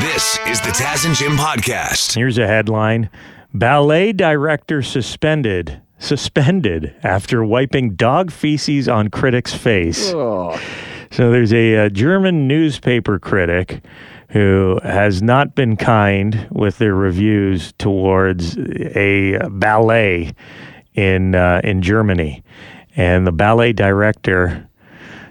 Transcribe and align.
This 0.00 0.38
is 0.46 0.60
the 0.60 0.68
Taz 0.68 1.04
and 1.04 1.14
Jim 1.14 1.32
podcast. 1.36 2.14
Here's 2.14 2.38
a 2.38 2.46
headline 2.46 3.10
Ballet 3.52 4.12
director 4.12 4.80
suspended. 4.80 5.80
Suspended 5.98 6.94
after 7.02 7.44
wiping 7.44 7.94
dog 7.96 8.30
feces 8.30 8.88
on 8.88 9.08
critic's 9.08 9.52
face. 9.54 10.12
Oh. 10.14 10.60
So 11.10 11.32
there's 11.32 11.52
a, 11.52 11.86
uh 11.86 11.88
German 11.88 12.46
newspaper 12.46 13.18
critic 13.18 13.82
who 14.28 14.78
has 14.84 15.20
not 15.20 15.56
been 15.56 15.76
kind 15.76 16.46
with 16.52 16.78
their 16.78 16.94
reviews 16.94 17.72
towards 17.78 18.56
a 18.58 19.38
ballet 19.50 20.32
in 20.94 21.34
uh, 21.34 21.60
in 21.64 21.82
Germany, 21.82 22.44
and 22.94 23.26
the 23.26 23.32
ballet 23.32 23.72
director 23.72 24.68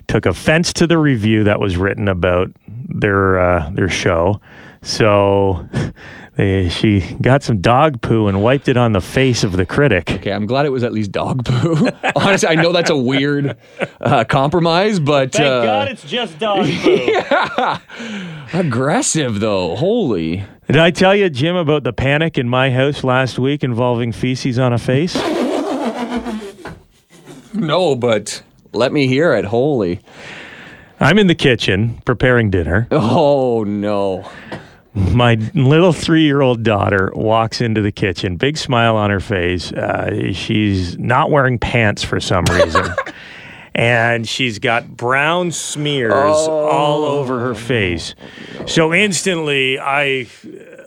took 0.08 0.26
offense 0.26 0.74
to 0.74 0.88
the 0.88 0.98
review 0.98 1.44
that 1.44 1.60
was 1.60 1.78
written 1.78 2.08
about 2.08 2.52
their 2.88 3.40
uh, 3.40 3.70
their 3.72 3.90
show. 3.90 4.40
So 4.82 5.68
they, 6.38 6.70
she 6.70 7.02
got 7.22 7.44
some 7.44 7.62
dog 7.62 8.02
poo 8.02 8.28
and 8.28 8.42
wiped 8.42 8.68
it 8.68 8.78
on 8.78 8.94
the 8.94 9.02
face 9.02 9.44
of 9.44 9.54
the 9.54 9.66
critic. 9.66 10.10
Okay, 10.12 10.32
I'm 10.32 10.46
glad 10.46 10.66
it 10.66 10.72
was 10.72 10.84
at 10.84 10.94
least 10.94 11.12
dog 11.12 11.44
poo. 11.46 11.90
Honestly, 12.16 12.48
I 12.48 12.56
know 12.56 12.72
that's 12.72 12.90
a 12.90 12.98
weird 12.98 13.58
uh, 14.00 14.24
compromise, 14.26 15.00
but 15.00 15.34
Thank 15.34 15.46
uh, 15.46 15.64
God 15.64 15.88
it's 15.90 16.04
just 16.04 16.40
dog 16.40 16.66
poo. 16.82 16.90
Yeah. 17.06 17.80
aggressive 18.54 19.40
though. 19.40 19.76
Holy. 19.76 20.46
Did 20.68 20.78
I 20.78 20.92
tell 20.92 21.16
you, 21.16 21.30
Jim, 21.30 21.56
about 21.56 21.84
the 21.84 21.94
panic 21.94 22.38
in 22.38 22.50
my 22.50 22.70
house 22.72 23.04
last 23.04 23.40
week 23.40 23.64
involving 23.64 24.12
feces 24.12 24.60
on 24.60 24.74
a 24.74 24.78
face? 24.78 25.16
No, 27.54 27.96
but 27.96 28.44
let 28.74 28.92
me 28.92 29.08
hear 29.08 29.34
it. 29.34 29.46
Holy. 29.46 30.02
I'm 31.00 31.20
in 31.20 31.28
the 31.28 31.36
kitchen 31.36 32.02
preparing 32.06 32.50
dinner. 32.50 32.88
Oh 32.92 33.64
no. 33.64 34.30
My 34.96 35.36
little 35.54 35.94
three 35.94 36.24
year 36.24 36.42
old 36.42 36.64
daughter 36.64 37.12
walks 37.14 37.62
into 37.62 37.82
the 37.82 37.92
kitchen, 37.92 38.36
big 38.36 38.58
smile 38.58 38.96
on 38.96 39.12
her 39.12 39.20
face. 39.20 39.72
Uh, 39.72 40.32
she's 40.34 40.98
not 40.98 41.30
wearing 41.30 41.60
pants 41.60 42.04
for 42.04 42.20
some 42.20 42.46
reason. 42.46 42.88
and 43.76 44.28
she's 44.28 44.58
got 44.58 44.98
brown 44.98 45.52
smears 45.52 46.14
all 46.14 47.06
over 47.06 47.40
her 47.42 47.54
face. 47.54 48.16
So 48.66 48.92
instantly, 48.92 49.78
I, 49.80 50.28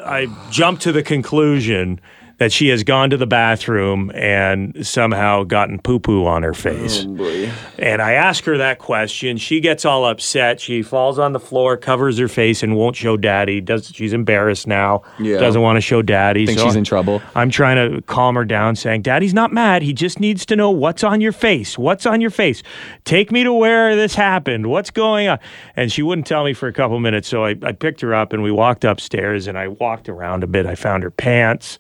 I 0.04 0.26
jumped 0.50 0.82
to 0.82 0.92
the 0.92 1.04
conclusion 1.04 2.00
that 2.40 2.50
she 2.50 2.68
has 2.68 2.82
gone 2.84 3.10
to 3.10 3.18
the 3.18 3.26
bathroom 3.26 4.10
and 4.14 4.86
somehow 4.86 5.44
gotten 5.44 5.78
poo 5.78 5.98
poo 6.00 6.24
on 6.24 6.42
her 6.42 6.54
face. 6.54 7.04
Oh, 7.06 7.52
and 7.78 8.00
I 8.00 8.12
ask 8.12 8.44
her 8.44 8.56
that 8.56 8.78
question. 8.78 9.36
She 9.36 9.60
gets 9.60 9.84
all 9.84 10.06
upset. 10.06 10.58
She 10.58 10.80
falls 10.80 11.18
on 11.18 11.34
the 11.34 11.38
floor, 11.38 11.76
covers 11.76 12.16
her 12.16 12.28
face, 12.28 12.62
and 12.62 12.76
won't 12.76 12.96
show 12.96 13.18
daddy. 13.18 13.60
Does 13.60 13.88
she's 13.94 14.14
embarrassed 14.14 14.66
now? 14.66 15.02
Yeah. 15.18 15.36
Doesn't 15.36 15.60
want 15.60 15.76
to 15.76 15.82
show 15.82 16.00
daddy. 16.00 16.46
Think 16.46 16.58
So 16.58 16.64
she's 16.64 16.76
in 16.76 16.84
trouble. 16.84 17.20
I'm 17.34 17.50
trying 17.50 17.76
to 17.76 18.00
calm 18.02 18.36
her 18.36 18.46
down, 18.46 18.74
saying, 18.74 19.02
Daddy's 19.02 19.34
not 19.34 19.52
mad. 19.52 19.82
He 19.82 19.92
just 19.92 20.18
needs 20.18 20.46
to 20.46 20.56
know 20.56 20.70
what's 20.70 21.04
on 21.04 21.20
your 21.20 21.32
face. 21.32 21.76
What's 21.76 22.06
on 22.06 22.22
your 22.22 22.30
face? 22.30 22.62
Take 23.04 23.30
me 23.30 23.44
to 23.44 23.52
where 23.52 23.94
this 23.96 24.14
happened. 24.14 24.66
What's 24.68 24.90
going 24.90 25.28
on? 25.28 25.38
And 25.76 25.92
she 25.92 26.02
wouldn't 26.02 26.26
tell 26.26 26.44
me 26.44 26.54
for 26.54 26.68
a 26.68 26.72
couple 26.72 26.98
minutes. 27.00 27.28
So 27.28 27.44
I, 27.44 27.54
I 27.62 27.72
picked 27.72 28.00
her 28.00 28.14
up 28.14 28.32
and 28.32 28.42
we 28.42 28.50
walked 28.50 28.84
upstairs 28.84 29.46
and 29.46 29.58
I 29.58 29.68
walked 29.68 30.08
around 30.08 30.42
a 30.42 30.46
bit. 30.46 30.64
I 30.64 30.74
found 30.74 31.02
her 31.02 31.10
pants. 31.10 31.78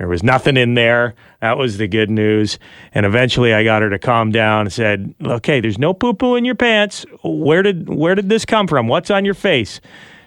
There 0.00 0.08
was 0.08 0.22
nothing 0.22 0.56
in 0.56 0.72
there. 0.72 1.14
That 1.42 1.58
was 1.58 1.76
the 1.76 1.86
good 1.86 2.08
news. 2.08 2.58
And 2.94 3.04
eventually 3.04 3.52
I 3.52 3.64
got 3.64 3.82
her 3.82 3.90
to 3.90 3.98
calm 3.98 4.32
down 4.32 4.62
and 4.62 4.72
said, 4.72 5.14
Okay, 5.22 5.60
there's 5.60 5.78
no 5.78 5.92
poo 5.92 6.14
poo 6.14 6.36
in 6.36 6.46
your 6.46 6.54
pants. 6.54 7.04
Where 7.22 7.62
did 7.62 7.86
where 7.86 8.14
did 8.14 8.30
this 8.30 8.46
come 8.46 8.66
from? 8.66 8.88
What's 8.88 9.10
on 9.10 9.26
your 9.26 9.34
face? 9.34 9.78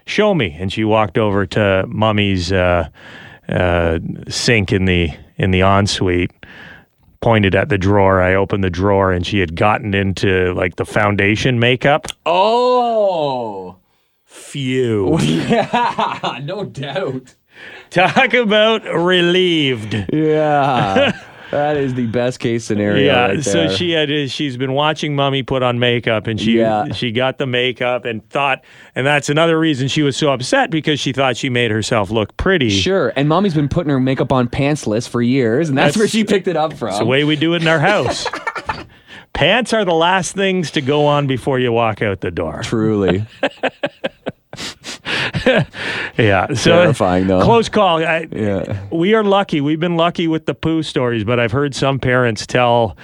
Show 0.06 0.36
me. 0.36 0.56
And 0.60 0.72
she 0.72 0.84
walked 0.84 1.18
over 1.18 1.48
to 1.48 1.86
mommy's 1.88 2.52
uh, 2.52 2.88
uh, 3.50 3.98
sink 4.30 4.72
in 4.72 4.86
the 4.86 5.10
in 5.38 5.50
the 5.50 5.62
ensuite 5.64 6.30
pointed 7.20 7.56
at 7.56 7.70
the 7.70 7.78
drawer 7.78 8.22
i 8.22 8.36
opened 8.36 8.64
the 8.64 8.70
drawer 8.70 9.12
and 9.12 9.26
she 9.26 9.40
had 9.40 9.56
gotten 9.56 9.94
into 9.94 10.54
like 10.56 10.76
the 10.76 10.86
foundation 10.86 11.58
makeup 11.58 12.06
Oh. 12.26 13.78
phew 14.26 15.18
Yeah, 15.22 16.40
no 16.44 16.66
doubt. 16.66 17.34
Talk 17.94 18.34
about 18.34 18.84
relieved 18.86 19.94
Yeah. 20.12 21.20
that 21.52 21.78
is 21.78 21.94
the 21.94 22.08
best 22.08 22.40
case 22.40 22.64
scenario. 22.66 23.06
yeah 23.06 23.28
right 23.28 23.44
so 23.44 23.68
she 23.70 23.92
had 23.92 24.10
she's 24.32 24.58
been 24.58 24.74
watching 24.74 25.16
mommy 25.16 25.44
put 25.44 25.62
on 25.62 25.78
makeup 25.78 26.26
and 26.26 26.40
she 26.42 26.58
Yeah. 26.58 26.92
she 26.94 27.12
got 27.12 27.38
the 27.38 27.46
makeup 27.46 28.06
and 28.06 28.28
thought 28.32 28.64
and 28.96 29.06
that's 29.06 29.30
another 29.30 29.60
reason 29.60 29.88
she 29.88 30.02
was 30.02 30.18
so 30.18 30.32
upset 30.34 30.72
because 30.72 31.00
she 31.00 31.14
thought 31.14 31.38
she 31.38 31.50
made 31.50 31.70
herself 31.70 32.10
look 32.10 32.36
pretty 32.38 32.70
Sure, 32.72 33.14
and 33.16 33.30
mommy's 33.30 33.54
been 33.54 33.70
putting 33.70 33.92
her 33.92 34.00
makeup 34.00 34.32
on 34.32 34.48
pantsless 34.48 35.08
for 35.08 35.22
years, 35.22 35.70
and 35.70 35.78
that's, 35.78 35.94
That's- 35.94 35.98
where 36.00 36.08
she 36.08 36.24
picked 36.24 36.48
it 36.48 36.58
up 36.58 36.74
from. 36.74 36.90
It's 36.90 37.00
the 37.00 37.06
way 37.06 37.24
we 37.24 37.36
do 37.36 37.54
it 37.54 37.62
in 37.62 37.68
our 37.68 37.80
house 37.80 38.26
pants 39.34 39.74
are 39.74 39.86
the 39.86 39.94
last 39.94 40.34
things 40.36 40.72
to 40.72 40.82
go 40.82 41.06
on 41.06 41.28
before 41.28 41.60
you 41.60 41.72
walk 41.72 42.02
out 42.02 42.22
the 42.22 42.32
door 42.32 42.62
Truly. 42.64 43.26
Yeah, 46.18 46.54
so 46.54 46.72
Terrifying, 46.84 47.28
though. 47.28 47.42
Close 47.42 47.70
call. 47.70 48.04
I, 48.06 48.28
Yeah. 48.32 48.78
we 48.92 49.14
are 49.16 49.24
lucky. 49.24 49.62
We've 49.62 49.80
been 49.80 49.98
lucky 49.98 50.28
with 50.28 50.46
the 50.46 50.54
poo 50.54 50.84
stories, 50.84 51.24
but 51.24 51.40
I've 51.40 51.52
heard 51.52 51.74
some 51.74 51.98
parents 52.00 52.46
tell, 52.46 52.96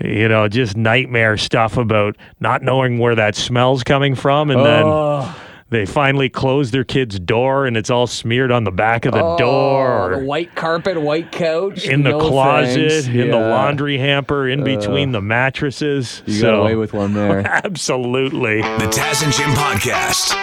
you 0.00 0.28
know, 0.28 0.48
just 0.48 0.76
nightmare 0.76 1.36
stuff 1.36 1.76
about 1.76 2.16
not 2.40 2.62
knowing 2.62 2.98
where 2.98 3.14
that 3.14 3.34
smell's 3.36 3.82
coming 3.82 4.14
from, 4.14 4.50
and 4.50 4.64
then 4.64 4.82
Oh. 4.86 5.34
they 5.68 5.84
finally 5.84 6.30
close 6.30 6.70
their 6.70 6.84
kid's 6.84 7.18
door, 7.20 7.66
and 7.66 7.76
it's 7.76 7.90
all 7.90 8.06
smeared 8.06 8.50
on 8.50 8.64
the 8.64 8.70
back 8.72 9.04
of 9.04 9.12
the 9.12 9.22
Oh, 9.22 9.36
door. 9.36 10.16
the 10.20 10.24
white 10.24 10.54
carpet, 10.54 10.98
white 11.00 11.32
couch. 11.32 11.86
in 11.86 12.02
the 12.02 12.10
no 12.12 12.18
closet, 12.20 12.90
thanks. 12.90 13.06
in 13.08 13.30
the 13.30 13.38
laundry 13.38 13.98
hamper, 13.98 14.48
in 14.48 14.64
between 14.64 15.12
the 15.12 15.20
mattresses. 15.20 16.22
You 16.24 16.34
so, 16.34 16.50
got 16.52 16.60
away 16.62 16.76
with 16.76 16.94
one 16.94 17.12
there. 17.12 17.40
Absolutely. 17.64 18.62
The 18.62 18.86
Taz 18.90 19.22
and 19.22 19.32
Jim 19.34 19.50
podcast. 19.50 20.34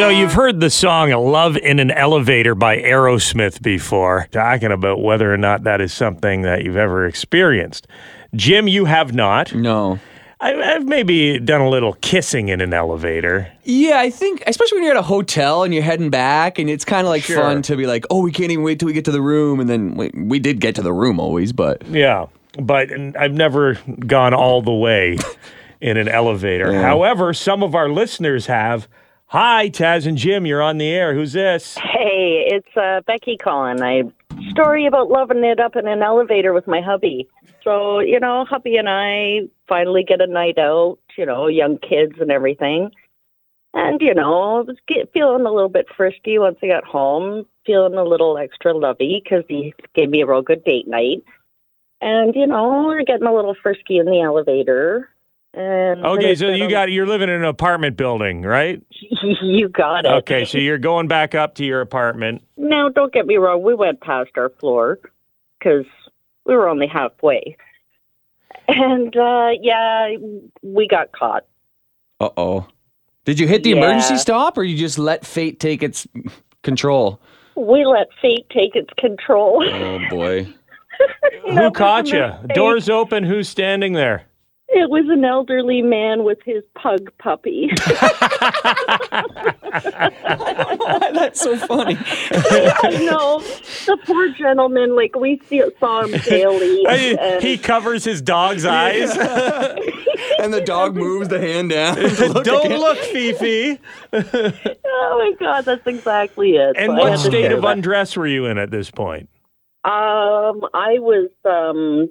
So 0.00 0.08
you've 0.08 0.32
heard 0.32 0.60
the 0.60 0.70
song 0.70 1.10
"Love 1.10 1.58
in 1.58 1.78
an 1.78 1.90
Elevator" 1.90 2.54
by 2.54 2.78
Aerosmith 2.78 3.60
before, 3.60 4.28
talking 4.32 4.72
about 4.72 5.02
whether 5.02 5.30
or 5.30 5.36
not 5.36 5.64
that 5.64 5.82
is 5.82 5.92
something 5.92 6.40
that 6.40 6.64
you've 6.64 6.78
ever 6.78 7.04
experienced. 7.04 7.86
Jim, 8.34 8.66
you 8.66 8.86
have 8.86 9.12
not. 9.12 9.54
no. 9.54 9.98
I, 10.40 10.54
I've 10.54 10.86
maybe 10.86 11.38
done 11.38 11.60
a 11.60 11.68
little 11.68 11.92
kissing 12.00 12.48
in 12.48 12.62
an 12.62 12.72
elevator. 12.72 13.52
Yeah, 13.64 13.98
I 14.00 14.08
think, 14.08 14.42
especially 14.46 14.76
when 14.78 14.84
you're 14.84 14.94
at 14.96 14.98
a 15.00 15.02
hotel 15.02 15.64
and 15.64 15.74
you're 15.74 15.82
heading 15.82 16.08
back, 16.08 16.58
and 16.58 16.70
it's 16.70 16.86
kind 16.86 17.06
of 17.06 17.10
like 17.10 17.22
Sure. 17.24 17.36
fun 17.36 17.60
to 17.60 17.76
be 17.76 17.86
like, 17.86 18.06
oh, 18.08 18.22
we 18.22 18.32
can't 18.32 18.50
even 18.50 18.64
wait 18.64 18.78
till 18.78 18.86
we 18.86 18.94
get 18.94 19.04
to 19.04 19.12
the 19.12 19.20
room. 19.20 19.60
And 19.60 19.68
then 19.68 19.96
we, 19.96 20.10
we 20.14 20.38
did 20.38 20.60
get 20.60 20.76
to 20.76 20.82
the 20.82 20.94
room 20.94 21.20
always, 21.20 21.52
but 21.52 21.86
Yeah, 21.86 22.28
but 22.58 22.88
I've 23.18 23.34
never 23.34 23.74
gone 24.06 24.32
all 24.32 24.62
the 24.62 24.72
way 24.72 25.18
in 25.82 25.98
an 25.98 26.08
elevator. 26.08 26.72
Yeah. 26.72 26.80
However, 26.80 27.34
some 27.34 27.62
of 27.62 27.74
our 27.74 27.90
listeners 27.90 28.46
have. 28.46 28.88
Hi, 29.32 29.70
Taz 29.70 30.08
and 30.08 30.18
Jim, 30.18 30.44
you're 30.44 30.60
on 30.60 30.78
the 30.78 30.88
air. 30.88 31.14
Who's 31.14 31.34
this? 31.34 31.76
Hey, 31.76 32.46
it's 32.48 32.76
uh, 32.76 33.00
Becky 33.06 33.36
calling. 33.36 33.80
I 33.80 34.02
story 34.50 34.86
about 34.86 35.08
loving 35.08 35.44
it 35.44 35.60
up 35.60 35.76
in 35.76 35.86
an 35.86 36.02
elevator 36.02 36.52
with 36.52 36.66
my 36.66 36.80
hubby. 36.80 37.28
So 37.62 38.00
you 38.00 38.18
know, 38.18 38.44
hubby 38.44 38.76
and 38.76 38.88
I 38.88 39.48
finally 39.68 40.02
get 40.02 40.20
a 40.20 40.26
night 40.26 40.58
out. 40.58 40.98
You 41.16 41.26
know, 41.26 41.46
young 41.46 41.78
kids 41.78 42.14
and 42.20 42.32
everything. 42.32 42.90
And 43.72 44.00
you 44.00 44.14
know, 44.14 44.56
I 44.56 44.60
was 44.62 44.76
get, 44.88 45.12
feeling 45.14 45.46
a 45.46 45.52
little 45.52 45.68
bit 45.68 45.86
frisky 45.96 46.40
once 46.40 46.58
I 46.60 46.66
got 46.66 46.82
home. 46.82 47.46
Feeling 47.64 47.94
a 47.94 48.02
little 48.02 48.36
extra 48.36 48.76
lovey 48.76 49.22
because 49.22 49.44
he 49.46 49.74
gave 49.94 50.10
me 50.10 50.22
a 50.22 50.26
real 50.26 50.42
good 50.42 50.64
date 50.64 50.88
night. 50.88 51.22
And 52.00 52.34
you 52.34 52.48
know, 52.48 52.82
we're 52.84 53.04
getting 53.04 53.28
a 53.28 53.32
little 53.32 53.54
frisky 53.62 53.98
in 53.98 54.06
the 54.06 54.22
elevator. 54.22 55.08
And 55.52 56.04
Okay, 56.06 56.34
so 56.36 56.48
you 56.48 56.68
got 56.70 56.92
you're 56.92 57.06
living 57.06 57.28
in 57.28 57.34
an 57.36 57.44
apartment 57.44 57.96
building, 57.96 58.42
right? 58.42 58.80
you 59.42 59.68
got 59.68 60.04
it. 60.04 60.08
Okay, 60.08 60.44
so 60.44 60.58
you're 60.58 60.78
going 60.78 61.08
back 61.08 61.34
up 61.34 61.56
to 61.56 61.64
your 61.64 61.80
apartment. 61.80 62.42
Now, 62.56 62.88
don't 62.88 63.12
get 63.12 63.26
me 63.26 63.36
wrong. 63.36 63.62
We 63.62 63.74
went 63.74 64.00
past 64.00 64.30
our 64.36 64.50
floor 64.50 64.98
because 65.58 65.86
we 66.46 66.54
were 66.54 66.68
only 66.68 66.86
halfway. 66.86 67.56
And 68.68 69.16
uh, 69.16 69.50
yeah, 69.60 70.14
we 70.62 70.86
got 70.86 71.10
caught. 71.12 71.44
uh 72.20 72.30
oh. 72.36 72.66
Did 73.24 73.38
you 73.40 73.46
hit 73.48 73.64
the 73.64 73.70
Yeah. 73.70 73.76
emergency 73.76 74.16
stop, 74.18 74.56
or 74.56 74.62
you 74.62 74.76
just 74.76 74.98
let 74.98 75.26
fate 75.26 75.58
take 75.60 75.82
its 75.82 76.06
control? 76.62 77.20
We 77.56 77.84
let 77.84 78.06
fate 78.22 78.46
take 78.50 78.76
its 78.76 78.90
control. 78.98 79.64
Oh 79.68 79.98
boy. 80.08 80.46
Who 81.44 81.70
caught 81.72 82.08
you? 82.12 82.30
Doors 82.54 82.88
open. 82.88 83.24
Who's 83.24 83.48
standing 83.48 83.94
there? 83.94 84.22
It 84.72 84.88
was 84.88 85.04
an 85.10 85.24
elderly 85.24 85.82
man 85.82 86.22
with 86.22 86.38
his 86.44 86.62
pug 86.80 87.10
puppy. 87.18 87.70
That's 91.12 91.40
so 91.40 91.56
funny. 91.56 91.96
I 92.00 92.98
know. 93.04 93.40
The 93.86 93.98
poor 94.06 94.28
gentleman, 94.30 94.94
like, 94.94 95.16
we 95.16 95.40
see, 95.48 95.62
saw 95.80 96.02
him 96.04 96.18
daily. 96.20 96.84
and- 96.86 97.42
he 97.42 97.58
covers 97.58 98.04
his 98.04 98.22
dog's 98.22 98.64
eyes. 98.64 99.10
and 100.38 100.52
the 100.54 100.62
dog 100.64 100.94
moves 100.96 101.28
the 101.28 101.40
hand 101.40 101.70
down. 101.70 101.96
Don't 102.44 102.70
look, 102.70 102.98
Fifi. 102.98 103.78
oh, 104.12 105.18
my 105.18 105.32
God, 105.38 105.64
that's 105.64 105.86
exactly 105.86 106.56
it. 106.56 106.76
And 106.76 106.90
So 106.90 106.94
what 106.94 107.18
state 107.18 107.52
of 107.52 107.62
that. 107.62 107.68
undress 107.68 108.16
were 108.16 108.26
you 108.26 108.46
in 108.46 108.58
at 108.58 108.70
this 108.70 108.90
point? 108.90 109.28
Um, 109.84 110.62
I 110.74 110.98
was, 110.98 111.30
um, 111.44 112.10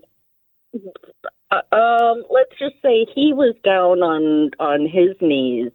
uh, 1.52 1.62
um, 1.76 2.24
let's 2.30 2.52
just 2.60 2.76
say 2.82 3.06
he 3.14 3.34
was 3.34 3.56
down 3.64 4.02
on 4.04 4.52
on 4.60 4.86
his 4.88 5.16
knees. 5.22 5.72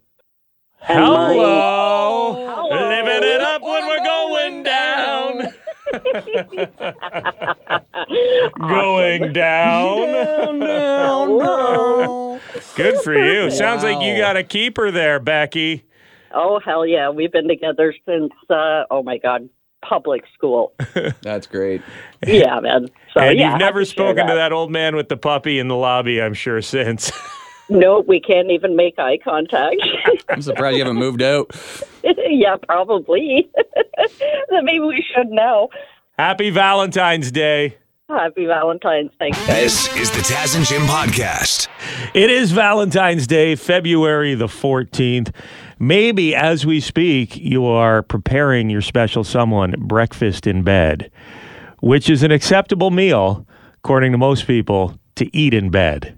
And 0.87 0.99
my- 0.99 1.05
Hello. 1.33 2.33
Hello. 2.33 2.89
Living 2.89 3.23
it 3.29 3.41
up 3.41 3.61
when 3.61 3.87
we're 3.87 4.03
going 4.03 4.63
down. 4.63 5.53
going 8.59 9.33
down. 9.33 10.61
Hello. 10.61 12.39
Good 12.75 12.99
for 13.01 13.13
you. 13.13 13.51
Sounds 13.51 13.83
like 13.83 14.01
you 14.03 14.17
got 14.17 14.37
a 14.37 14.43
keeper 14.43 14.91
there, 14.91 15.19
Becky. 15.19 15.85
Oh 16.33 16.59
hell 16.59 16.85
yeah, 16.85 17.09
we've 17.09 17.31
been 17.31 17.47
together 17.47 17.93
since 18.05 18.31
uh, 18.49 18.83
oh 18.91 19.01
my 19.03 19.17
god, 19.17 19.47
public 19.87 20.23
school. 20.33 20.73
That's 21.21 21.47
great. 21.47 21.81
Yeah, 22.25 22.59
man. 22.59 22.87
So 23.13 23.21
and 23.21 23.37
yeah, 23.37 23.51
you've 23.51 23.59
never 23.59 23.79
had 23.79 23.85
to 23.87 23.91
share 23.93 24.05
spoken 24.07 24.27
to 24.27 24.33
that 24.35 24.51
old 24.51 24.71
man 24.71 24.95
with 24.95 25.09
the 25.09 25.17
puppy 25.17 25.59
in 25.59 25.67
the 25.67 25.75
lobby, 25.75 26.21
I'm 26.21 26.33
sure, 26.33 26.61
since. 26.61 27.11
No, 27.67 28.01
we 28.01 28.19
can't 28.19 28.51
even 28.51 28.75
make 28.75 28.99
eye 28.99 29.17
contact. 29.23 29.77
I'm 30.29 30.41
surprised 30.43 30.77
you 30.77 30.83
haven't 30.83 30.99
moved 30.99 31.23
out. 31.23 31.49
yeah, 32.03 32.57
probably. 32.57 33.49
Maybe 34.51 34.81
we 34.81 35.03
should 35.15 35.29
know. 35.29 35.69
Happy 36.19 36.51
Valentine's 36.51 37.31
Day. 37.31 37.77
Happy 38.07 38.45
Valentine's. 38.45 39.09
Thanks. 39.17 39.43
This 39.47 39.87
is 39.97 40.11
the 40.11 40.19
Taz 40.19 40.55
and 40.55 40.63
Jim 40.63 40.83
podcast. 40.83 41.67
It 42.13 42.29
is 42.29 42.51
Valentine's 42.51 43.25
Day, 43.25 43.55
February 43.55 44.35
the 44.35 44.45
14th. 44.45 45.33
Maybe 45.79 46.33
as 46.33 46.65
we 46.65 46.79
speak, 46.79 47.35
you 47.35 47.65
are 47.65 48.01
preparing 48.01 48.69
your 48.69 48.81
special 48.81 49.23
someone 49.23 49.75
breakfast 49.77 50.47
in 50.47 50.63
bed, 50.63 51.11
which 51.81 52.09
is 52.09 52.23
an 52.23 52.31
acceptable 52.31 52.91
meal, 52.91 53.45
according 53.75 54.13
to 54.13 54.17
most 54.17 54.47
people, 54.47 54.97
to 55.15 55.35
eat 55.35 55.53
in 55.53 55.69
bed. 55.69 56.17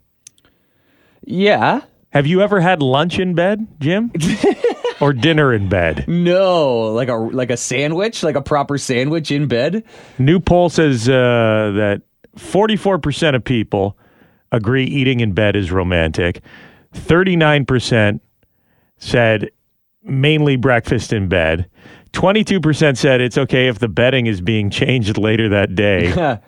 Yeah. 1.25 1.81
Have 2.12 2.27
you 2.27 2.42
ever 2.42 2.62
had 2.62 2.81
lunch 2.81 3.19
in 3.19 3.33
bed, 3.33 3.68
Jim? 3.80 4.12
or 5.01 5.13
dinner 5.13 5.54
in 5.54 5.69
bed? 5.69 6.07
No, 6.07 6.94
like 6.94 7.09
a 7.09 7.15
like 7.15 7.51
a 7.51 7.57
sandwich, 7.57 8.24
like 8.24 8.36
a 8.36 8.42
proper 8.42 8.77
sandwich 8.77 9.31
in 9.31 9.48
bed. 9.48 9.83
New 10.18 10.39
poll 10.39 10.69
says 10.69 11.09
uh, 11.09 11.71
that 11.75 12.01
44% 12.38 13.36
of 13.36 13.44
people 13.44 13.98
agree 14.51 14.86
eating 14.86 15.19
in 15.19 15.33
bed 15.33 15.56
is 15.56 15.71
romantic. 15.71 16.42
39% 16.94 18.19
said 18.97 19.49
mainly 20.03 20.55
breakfast 20.55 21.13
in 21.13 21.27
bed. 21.27 21.69
22% 22.13 22.97
said 22.97 23.21
it's 23.21 23.38
okay 23.38 23.67
if 23.67 23.79
the 23.79 23.88
bedding 23.88 24.25
is 24.27 24.41
being 24.41 24.69
changed 24.69 25.17
later 25.17 25.49
that 25.49 25.75
day. 25.75 26.07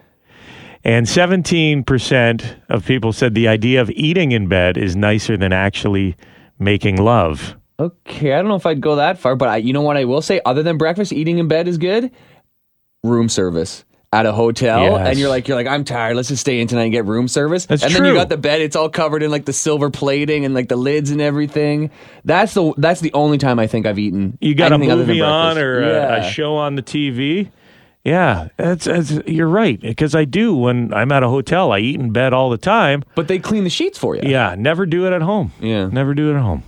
and 0.83 1.05
17% 1.05 2.55
of 2.69 2.85
people 2.85 3.13
said 3.13 3.35
the 3.35 3.47
idea 3.47 3.81
of 3.81 3.89
eating 3.91 4.31
in 4.31 4.47
bed 4.47 4.77
is 4.77 4.95
nicer 4.95 5.37
than 5.37 5.53
actually 5.53 6.15
making 6.57 6.97
love. 6.97 7.55
Okay, 7.79 8.33
I 8.33 8.37
don't 8.37 8.49
know 8.49 8.55
if 8.55 8.65
I'd 8.65 8.81
go 8.81 8.97
that 8.97 9.19
far, 9.19 9.35
but 9.35 9.47
I, 9.47 9.57
you 9.57 9.71
know 9.71 9.81
what 9.81 9.95
I 9.95 10.05
will 10.05 10.21
say? 10.21 10.41
Other 10.45 10.63
than 10.63 10.77
breakfast, 10.77 11.13
eating 11.13 11.37
in 11.37 11.47
bed 11.47 11.67
is 11.67 11.77
good. 11.77 12.11
Room 13.03 13.29
service 13.29 13.85
at 14.11 14.25
a 14.25 14.31
hotel, 14.31 14.81
Yes. 14.81 15.07
and 15.09 15.19
you're 15.19 15.29
like, 15.29 15.47
you're 15.47 15.55
like, 15.55 15.67
I'm 15.67 15.83
tired. 15.83 16.15
Let's 16.15 16.29
just 16.29 16.41
stay 16.41 16.59
in 16.59 16.67
tonight 16.67 16.83
and 16.85 16.91
get 16.91 17.05
room 17.05 17.27
service. 17.27 17.67
That's 17.67 17.83
and 17.83 17.93
then 17.93 18.05
you 18.05 18.13
got 18.15 18.29
the 18.29 18.37
bed; 18.37 18.59
it's 18.61 18.75
all 18.75 18.89
covered 18.89 19.21
in 19.21 19.29
like 19.29 19.45
the 19.45 19.53
silver 19.53 19.91
plating 19.91 20.45
and 20.45 20.53
like 20.55 20.67
the 20.67 20.75
lids 20.75 21.11
and 21.11 21.21
everything. 21.21 21.91
That's 22.25 22.53
the 22.55 22.73
that's 22.77 23.01
the 23.01 23.13
only 23.13 23.37
time 23.37 23.59
I 23.59 23.67
think 23.67 23.85
I've 23.85 23.99
eaten. 23.99 24.37
You 24.41 24.55
got 24.55 24.71
a 24.71 24.75
anything 24.75 24.91
other 24.91 25.01
than 25.03 25.09
movie 25.09 25.21
on 25.21 25.57
or 25.59 25.81
a, 25.81 26.19
a 26.21 26.29
show 26.31 26.55
on 26.55 26.75
the 26.75 26.81
TV. 26.83 27.51
Yeah, 28.03 28.47
that's, 28.57 28.85
that's 28.85 29.11
you're 29.27 29.47
right 29.47 29.79
because 29.79 30.15
I 30.15 30.23
do 30.25 30.55
when 30.55 30.91
I'm 30.93 31.11
at 31.11 31.21
a 31.21 31.27
hotel. 31.27 31.71
I 31.71 31.79
eat 31.79 31.99
in 31.99 32.11
bed 32.11 32.33
all 32.33 32.49
the 32.49 32.57
time. 32.57 33.03
but 33.13 33.27
they 33.27 33.37
clean 33.37 33.63
the 33.65 33.69
sheets 33.69 33.99
for 33.99 34.15
you. 34.15 34.21
Yeah, 34.23 34.55
never 34.57 34.85
do 34.87 35.05
it 35.05 35.13
at 35.13 35.21
home. 35.21 35.51
Yeah. 35.59 35.87
never 35.89 36.15
do 36.15 36.31
it 36.31 36.35
at 36.35 36.41
home. 36.41 36.63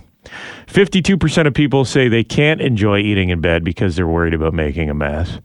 Fifty-two 0.68 1.16
percent 1.18 1.48
of 1.48 1.54
people 1.54 1.84
say 1.84 2.06
they 2.08 2.22
can't 2.22 2.60
enjoy 2.60 2.98
eating 2.98 3.30
in 3.30 3.40
bed 3.40 3.64
because 3.64 3.96
they're 3.96 4.06
worried 4.06 4.34
about 4.34 4.54
making 4.54 4.90
a 4.90 4.94
mess. 4.94 5.40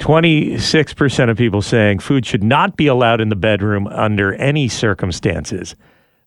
Twenty-six 0.00 0.92
percent 0.94 1.30
of 1.30 1.36
people 1.36 1.62
saying 1.62 1.98
food 2.00 2.26
should 2.26 2.42
not 2.42 2.76
be 2.76 2.86
allowed 2.88 3.20
in 3.20 3.28
the 3.28 3.36
bedroom 3.36 3.86
under 3.86 4.32
any 4.34 4.66
circumstances. 4.66 5.76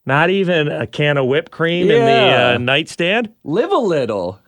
Not 0.05 0.29
even 0.29 0.67
a 0.67 0.85
can 0.87 1.17
of 1.17 1.25
whipped 1.25 1.51
cream 1.51 1.89
in 1.89 2.05
the 2.05 2.55
uh, 2.55 2.57
nightstand. 2.59 3.33
Live 3.43 3.71
a 3.71 3.77
little. 3.77 4.39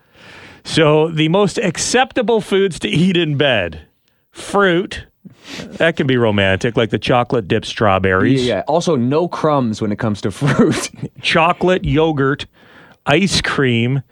So 0.64 1.10
the 1.10 1.28
most 1.30 1.58
acceptable 1.58 2.40
foods 2.40 2.78
to 2.80 2.88
eat 2.88 3.18
in 3.18 3.36
bed: 3.36 3.82
fruit. 4.32 5.06
That 5.78 5.96
can 5.98 6.06
be 6.08 6.18
romantic, 6.18 6.78
like 6.78 6.92
the 6.92 7.00
chocolate 7.00 7.48
dipped 7.48 7.66
strawberries, 7.66 8.46
Yeah. 8.46 8.64
Also, 8.68 8.96
no 8.96 9.28
crumbs 9.28 9.82
when 9.82 9.92
it 9.92 9.98
comes 10.00 10.22
to 10.22 10.32
fruit. 10.32 10.92
chocolate 11.22 11.84
yogurt, 11.84 12.46
ice 13.08 13.42
cream, 13.42 14.04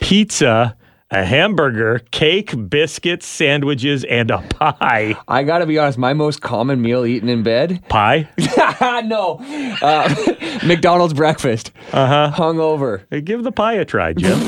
pizza, 0.00 0.76
a 1.12 1.24
hamburger, 1.24 2.00
cake, 2.10 2.54
biscuits, 2.68 3.26
sandwiches, 3.26 4.02
and 4.04 4.30
a 4.30 4.38
pie. 4.38 5.14
I 5.28 5.42
gotta 5.44 5.66
be 5.66 5.78
honest. 5.78 5.98
My 5.98 6.14
most 6.14 6.40
common 6.40 6.82
meal 6.82 7.04
eaten 7.06 7.28
in 7.28 7.42
bed. 7.42 7.82
Pie? 7.88 8.28
no, 9.04 9.38
uh, 9.82 10.58
McDonald's 10.66 11.14
breakfast. 11.14 11.70
Uh 11.92 12.06
huh. 12.06 12.32
Hungover. 12.34 13.04
Hey, 13.10 13.20
Give 13.20 13.44
the 13.44 13.52
pie 13.52 13.74
a 13.74 13.84
try, 13.84 14.12
Jim. 14.14 14.38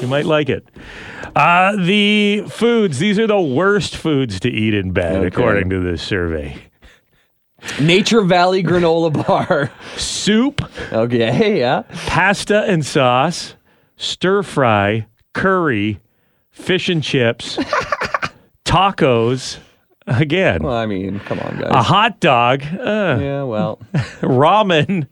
you 0.00 0.08
might 0.08 0.24
like 0.26 0.48
it. 0.48 0.66
Uh, 1.36 1.76
the 1.76 2.44
foods, 2.48 2.98
these 2.98 3.18
are 3.18 3.26
the 3.26 3.40
worst 3.40 3.94
foods 3.96 4.40
to 4.40 4.48
eat 4.50 4.72
in 4.72 4.92
bed, 4.92 5.16
Okay. 5.16 5.26
according 5.26 5.68
to 5.70 5.80
this 5.80 6.00
survey. 6.02 6.56
Nature 7.80 8.22
Valley 8.22 8.62
granola 8.62 9.12
bar. 9.26 9.70
Soup, 9.96 10.60
Okay, 10.92 11.58
yeah. 11.58 11.82
pasta 12.06 12.62
and 12.64 12.84
sauce, 12.86 13.54
stir 13.96 14.42
fry, 14.42 15.06
curry, 15.34 16.00
fish 16.56 16.88
and 16.88 17.02
chips, 17.02 17.56
tacos, 18.64 19.58
again, 20.06 20.62
Well, 20.62 20.74
I 20.76 20.86
mean, 20.86 21.20
come 21.20 21.38
on, 21.40 21.58
guys. 21.58 21.70
a 21.70 21.82
hot 21.82 22.18
dog, 22.20 22.62
uh, 22.64 23.18
Yeah, 23.20 23.42
well, 23.44 23.78
ramen, 24.22 25.06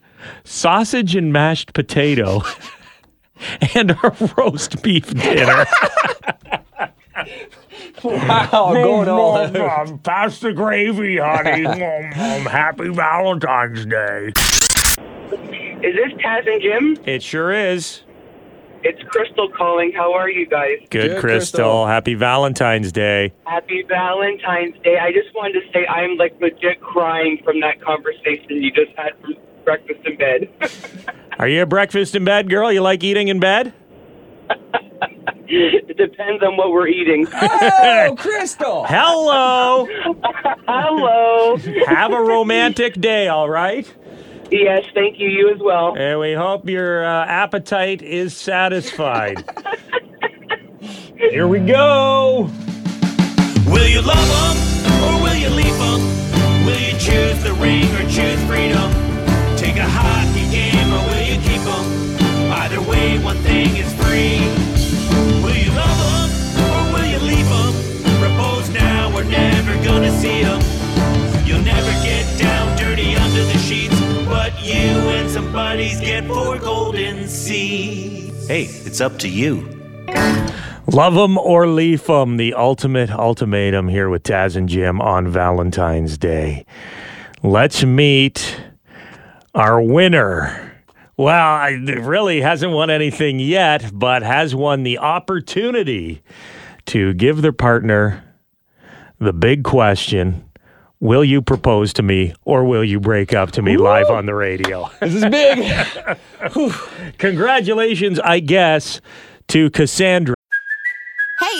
sausage 0.44 1.14
and 1.14 1.32
mashed 1.32 1.72
potato, 1.74 2.42
and 3.74 3.90
a 3.92 4.16
roast 4.36 4.82
beef 4.82 5.12
dinner. 5.14 5.64
wow, 8.02 8.70
going 8.74 9.08
all 9.08 9.36
out. 9.36 9.56
Um, 9.56 9.98
Pass 10.00 10.40
the 10.40 10.52
gravy, 10.52 11.18
honey. 11.18 11.66
Um, 11.66 11.80
um, 11.82 12.46
Happy 12.46 12.88
Valentine's 12.88 13.86
Day. 13.86 14.32
Is 15.82 15.94
this 15.96 16.12
Taz 16.24 16.46
and 16.50 16.62
Jim? 16.62 16.96
It 17.06 17.22
sure 17.22 17.52
is. 17.52 18.00
It's 18.86 19.02
Crystal 19.04 19.48
calling. 19.56 19.92
How 19.96 20.12
are 20.12 20.28
you 20.28 20.46
guys? 20.46 20.78
Good, 20.90 21.12
Good, 21.12 21.20
Crystal. 21.20 21.58
Crystal. 21.58 21.86
Happy 21.86 22.14
Valentine's 22.14 22.92
Day. 22.92 23.32
Happy 23.46 23.82
Valentine's 23.88 24.76
Day. 24.84 24.98
I 24.98 25.10
just 25.10 25.34
wanted 25.34 25.54
to 25.54 25.72
say 25.72 25.86
I'm 25.86 26.18
like 26.18 26.38
legit 26.38 26.82
crying 26.82 27.40
from 27.42 27.60
that 27.60 27.80
conversation 27.80 28.62
you 28.62 28.70
just 28.70 28.92
had 28.96 29.18
from 29.22 29.34
breakfast 29.64 30.00
in 30.04 30.16
bed. 30.18 30.48
Are 31.38 31.48
you 31.48 31.62
a 31.62 31.66
breakfast 31.66 32.14
in 32.14 32.24
bed 32.26 32.50
girl? 32.50 32.70
You 32.70 32.82
like 32.82 33.02
eating 33.02 33.28
in 33.28 33.40
bed? 33.40 33.72
it 35.48 35.96
depends 35.96 36.42
on 36.42 36.58
what 36.58 36.70
we're 36.70 36.88
eating. 36.88 37.26
Oh, 38.06 38.14
Crystal. 38.18 38.84
Hello. 38.86 39.88
Hello. 40.68 41.56
Have 41.86 42.12
a 42.12 42.20
romantic 42.20 43.00
day, 43.00 43.28
all 43.28 43.48
right? 43.48 43.90
Yes, 44.62 44.84
thank 44.94 45.18
you. 45.18 45.28
You 45.28 45.50
as 45.54 45.60
well. 45.60 45.96
And 45.96 46.20
we 46.20 46.32
hope 46.34 46.68
your 46.68 47.04
uh, 47.04 47.26
appetite 47.26 48.02
is 48.02 48.36
satisfied. 48.36 49.44
Here 51.16 51.48
we 51.48 51.60
go. 51.60 52.50
Will 53.66 53.88
you 53.88 54.02
love 54.02 54.28
them 54.28 55.02
or 55.02 55.22
will 55.22 55.34
you 55.34 55.48
leave 55.50 55.78
them? 55.78 56.00
Will 56.66 56.78
you 56.78 56.92
choose 56.98 57.42
the 57.42 57.52
ring 57.54 57.84
or 57.96 58.02
choose 58.08 58.42
freedom? 58.44 58.90
Take 59.56 59.76
a 59.76 59.88
hockey 59.88 60.46
game 60.50 60.92
or 60.92 61.02
will 61.08 61.24
you 61.24 61.40
keep 61.42 61.62
them? 61.62 62.52
Either 62.52 62.80
way, 62.82 63.18
one 63.18 63.38
thing 63.38 63.74
is 63.76 63.92
free. 63.94 64.38
Will 65.42 65.56
you 65.56 65.70
love 65.72 65.98
them 65.98 66.28
or 66.70 66.92
will 66.92 67.06
you 67.06 67.18
leave 67.18 67.48
them? 67.48 67.72
Propose 68.20 68.68
now, 68.70 69.12
we're 69.14 69.24
never 69.24 69.74
gonna 69.84 70.12
see 70.20 70.42
them. 70.42 70.60
You'll 71.46 71.62
never 71.62 71.92
get 72.04 72.24
down 72.38 72.76
dirty 72.76 73.16
under 73.16 73.44
the 73.44 73.58
sheets, 73.58 73.93
but 73.93 73.93
you 74.62 75.10
and 75.10 75.30
somebody 75.30 75.94
see. 77.28 78.30
Hey, 78.46 78.64
it's 78.64 79.00
up 79.00 79.18
to 79.20 79.28
you. 79.28 79.68
Love 80.86 81.16
Love 81.16 81.16
'em 81.16 81.38
or 81.38 81.66
leave 81.66 82.02
leave 82.02 82.08
'em, 82.10 82.36
the 82.36 82.52
ultimate 82.54 83.10
ultimatum 83.10 83.88
here 83.88 84.08
with 84.10 84.22
Taz 84.22 84.54
and 84.54 84.68
Jim 84.68 85.00
on 85.00 85.26
Valentine's 85.26 86.18
Day. 86.18 86.66
Let's 87.42 87.84
meet 87.84 88.60
our 89.54 89.80
winner. 89.80 90.72
Well, 91.16 91.54
I 91.54 91.70
really 91.70 92.40
hasn't 92.40 92.72
won 92.72 92.90
anything 92.90 93.38
yet, 93.38 93.90
but 93.94 94.22
has 94.22 94.54
won 94.54 94.82
the 94.82 94.98
opportunity 94.98 96.22
to 96.86 97.14
give 97.14 97.40
their 97.40 97.52
partner 97.52 98.22
the 99.18 99.32
big 99.32 99.62
question 99.62 100.44
Will 101.00 101.24
you 101.24 101.42
propose 101.42 101.92
to 101.94 102.02
me 102.02 102.34
or 102.44 102.64
will 102.64 102.84
you 102.84 102.98
break 103.00 103.34
up 103.34 103.50
to 103.52 103.62
me 103.62 103.76
live 103.76 104.06
on 104.10 104.26
the 104.26 104.34
radio? 104.34 104.88
This 105.00 105.14
is 105.14 105.24
big. 105.26 106.72
Congratulations, 107.18 108.18
I 108.20 108.40
guess, 108.40 109.00
to 109.48 109.70
Cassandra. 109.70 110.33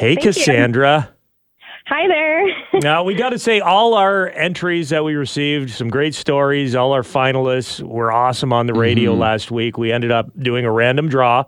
Hey, 0.00 0.14
Thank 0.14 0.24
you. 0.24 0.32
Cassandra. 0.32 1.10
Hi 1.84 2.08
there. 2.08 2.46
now, 2.80 3.04
we 3.04 3.14
got 3.14 3.30
to 3.30 3.38
say, 3.38 3.60
all 3.60 3.92
our 3.92 4.30
entries 4.30 4.88
that 4.88 5.04
we 5.04 5.12
received, 5.12 5.68
some 5.68 5.90
great 5.90 6.14
stories. 6.14 6.74
All 6.74 6.94
our 6.94 7.02
finalists 7.02 7.82
were 7.82 8.10
awesome 8.10 8.50
on 8.50 8.66
the 8.66 8.72
radio 8.72 9.12
last 9.12 9.50
week. 9.50 9.76
We 9.76 9.92
ended 9.92 10.10
up 10.10 10.30
doing 10.42 10.64
a 10.64 10.72
random 10.72 11.10
draw 11.10 11.44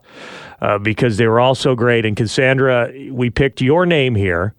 uh, 0.61 0.76
because 0.76 1.16
they 1.16 1.26
were 1.26 1.40
all 1.40 1.54
so 1.54 1.75
great. 1.75 2.04
And 2.04 2.14
Cassandra, 2.14 2.92
we 3.11 3.30
picked 3.30 3.62
your 3.62 3.87
name 3.87 4.16
here. 4.16 4.54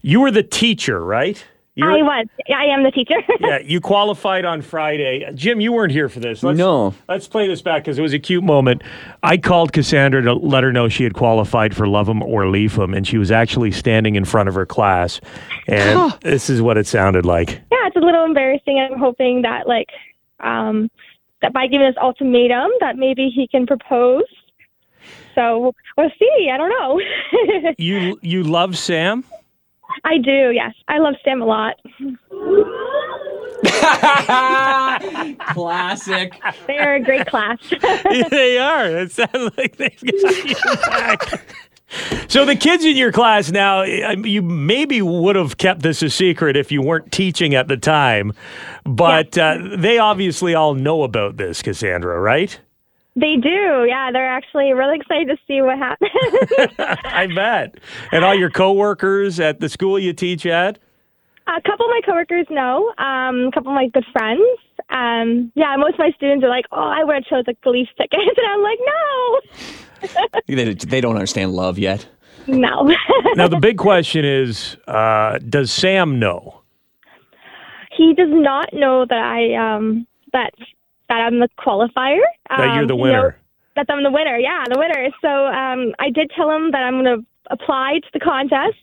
You 0.00 0.20
were 0.20 0.30
the 0.30 0.44
teacher, 0.44 1.04
right? 1.04 1.44
You 1.76 1.86
I 1.88 2.02
was. 2.02 2.26
I 2.54 2.66
am 2.66 2.84
the 2.84 2.92
teacher. 2.92 3.16
yeah, 3.40 3.58
you 3.58 3.80
qualified 3.80 4.44
on 4.44 4.62
Friday. 4.62 5.28
Jim, 5.34 5.60
you 5.60 5.72
weren't 5.72 5.90
here 5.90 6.08
for 6.08 6.20
this. 6.20 6.42
Let's, 6.44 6.56
No. 6.56 6.94
Let's 7.08 7.26
play 7.26 7.48
this 7.48 7.62
back 7.62 7.82
because 7.82 7.98
it 7.98 8.02
was 8.02 8.12
a 8.12 8.18
cute 8.20 8.44
moment. 8.44 8.82
I 9.24 9.36
called 9.38 9.72
Cassandra 9.72 10.22
to 10.22 10.34
let 10.34 10.62
her 10.62 10.72
know 10.72 10.88
she 10.88 11.02
had 11.02 11.14
qualified 11.14 11.74
for 11.74 11.88
Love 11.88 12.08
'em 12.08 12.22
or 12.22 12.48
Leave 12.48 12.78
'em, 12.78 12.94
and 12.94 13.04
she 13.04 13.18
was 13.18 13.32
actually 13.32 13.72
standing 13.72 14.14
in 14.14 14.24
front 14.24 14.48
of 14.48 14.54
her 14.54 14.64
class. 14.66 15.20
And 15.66 16.12
this 16.20 16.48
is 16.48 16.62
what 16.62 16.76
it 16.76 16.86
sounded 16.86 17.26
like. 17.26 17.60
yeah, 17.72 17.86
it's 17.88 17.96
a 17.96 18.00
little 18.00 18.24
embarrassing. 18.24 18.78
I'm 18.78 18.96
hoping 18.98 19.42
that 19.42 19.66
like 19.66 19.88
um 20.40 20.88
that 21.42 21.52
by 21.52 21.66
giving 21.66 21.86
this 21.88 21.96
ultimatum 22.00 22.70
that 22.80 22.96
maybe 22.96 23.30
he 23.34 23.48
can 23.48 23.66
propose. 23.66 24.22
So 25.34 25.74
we'll 25.98 26.10
see. 26.20 26.50
I 26.52 26.56
don't 26.56 26.70
know. 26.70 27.00
You 27.78 28.16
you 28.22 28.44
love 28.44 28.78
Sam? 28.78 29.24
I 30.04 30.18
do. 30.18 30.50
Yes, 30.52 30.74
I 30.88 30.98
love 30.98 31.14
Sam 31.24 31.40
a 31.42 31.46
lot. 31.46 31.76
Classic. 35.54 36.32
They're 36.66 36.96
a 36.96 37.00
great 37.00 37.26
class. 37.26 37.58
they 38.30 38.58
are. 38.58 38.86
It 38.86 39.12
sounds 39.12 39.50
like 39.56 39.76
they've 39.76 40.00
got 40.02 40.44
you 40.44 40.56
back. 40.86 41.46
So 42.28 42.44
the 42.44 42.56
kids 42.56 42.84
in 42.84 42.96
your 42.96 43.12
class 43.12 43.50
now, 43.50 43.82
you 43.82 44.42
maybe 44.42 45.00
would 45.00 45.36
have 45.36 45.56
kept 45.58 45.82
this 45.82 46.02
a 46.02 46.10
secret 46.10 46.56
if 46.56 46.72
you 46.72 46.82
weren't 46.82 47.12
teaching 47.12 47.54
at 47.54 47.68
the 47.68 47.76
time, 47.76 48.32
but 48.84 49.38
uh, 49.38 49.58
they 49.76 49.98
obviously 49.98 50.54
all 50.54 50.74
know 50.74 51.04
about 51.04 51.36
this, 51.36 51.62
Cassandra, 51.62 52.20
right? 52.20 52.58
They 53.16 53.36
do. 53.36 53.84
Yeah, 53.88 54.10
they're 54.12 54.28
actually 54.28 54.72
really 54.72 54.96
excited 54.96 55.28
to 55.28 55.36
see 55.46 55.62
what 55.62 55.78
happens. 55.78 56.10
I 57.04 57.28
bet. 57.34 57.76
And 58.12 58.24
all 58.24 58.34
your 58.34 58.50
coworkers 58.50 59.38
at 59.40 59.60
the 59.60 59.68
school 59.68 59.98
you 59.98 60.12
teach 60.12 60.44
at. 60.46 60.78
a 61.46 61.60
couple 61.62 61.86
of 61.86 61.90
my 61.90 62.00
coworkers 62.04 62.46
know. 62.50 62.92
Um, 62.98 63.46
a 63.48 63.50
couple 63.52 63.70
of 63.70 63.76
my 63.76 63.88
good 63.88 64.04
friends. 64.12 64.42
Um, 64.90 65.52
yeah, 65.54 65.76
most 65.76 65.94
of 65.94 65.98
my 66.00 66.10
students 66.16 66.44
are 66.44 66.48
like, 66.48 66.64
"Oh, 66.72 66.80
I 66.80 67.04
would 67.04 67.14
have 67.14 67.24
chose 67.24 67.44
like 67.46 67.58
the 67.62 67.70
Leafs 67.70 67.90
tickets," 67.96 68.12
and 68.36 68.46
I'm 68.48 68.62
like, 68.62 68.78
"No, 68.86 69.40
they, 70.64 70.74
they 70.74 71.00
don't 71.00 71.14
understand 71.14 71.52
love 71.52 71.78
yet. 71.78 72.06
no." 72.46 72.94
Now 73.36 73.48
the 73.48 73.58
big 73.60 73.78
question 73.78 74.24
is, 74.24 74.76
uh, 74.86 75.38
does 75.38 75.70
Sam 75.72 76.18
know? 76.18 76.60
he 77.96 78.12
does 78.12 78.28
not 78.30 78.70
know 78.72 79.06
that 79.08 79.18
I 79.18 79.54
um 79.54 80.06
that 80.32 80.50
that 81.08 81.20
I'm 81.20 81.40
the 81.40 81.48
qualifier. 81.58 82.18
That 82.48 82.74
you're 82.74 82.82
Um, 82.82 82.86
the 82.86 82.96
he 82.96 83.00
winner. 83.02 83.22
knows 83.22 83.32
that 83.76 83.86
I'm 83.88 84.02
the 84.04 84.10
winner. 84.10 84.38
Yeah, 84.38 84.64
the 84.70 84.78
winner. 84.78 85.08
So 85.20 85.28
um, 85.28 85.92
I 85.98 86.10
did 86.10 86.30
tell 86.36 86.50
him 86.50 86.70
that 86.70 86.82
I'm 86.82 87.02
going 87.02 87.18
to 87.20 87.26
apply 87.50 87.98
to 88.02 88.08
the 88.12 88.20
contest. 88.20 88.76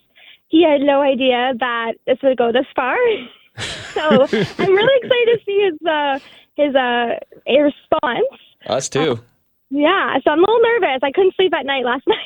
He 0.49 0.63
had 0.63 0.81
no 0.81 1.01
idea 1.01 1.53
that 1.59 1.93
this 2.05 2.17
would 2.23 2.37
go 2.37 2.51
this 2.51 2.65
far. 2.75 2.97
so 3.57 4.01
I'm 4.01 4.71
really 4.75 4.97
excited 5.01 5.37
to 5.37 5.39
see 5.45 5.69
his 5.69 5.87
uh, 5.87 6.19
his 6.55 6.75
uh, 6.75 7.15
a 7.47 7.59
response. 7.61 8.27
Us 8.67 8.89
too. 8.89 9.19
Yeah, 9.69 10.17
so 10.23 10.31
I'm 10.31 10.39
a 10.39 10.41
little 10.41 10.59
nervous. 10.61 10.99
I 11.03 11.11
couldn't 11.13 11.35
sleep 11.35 11.53
at 11.53 11.65
night 11.65 11.85
last 11.85 12.03
night. 12.07 12.17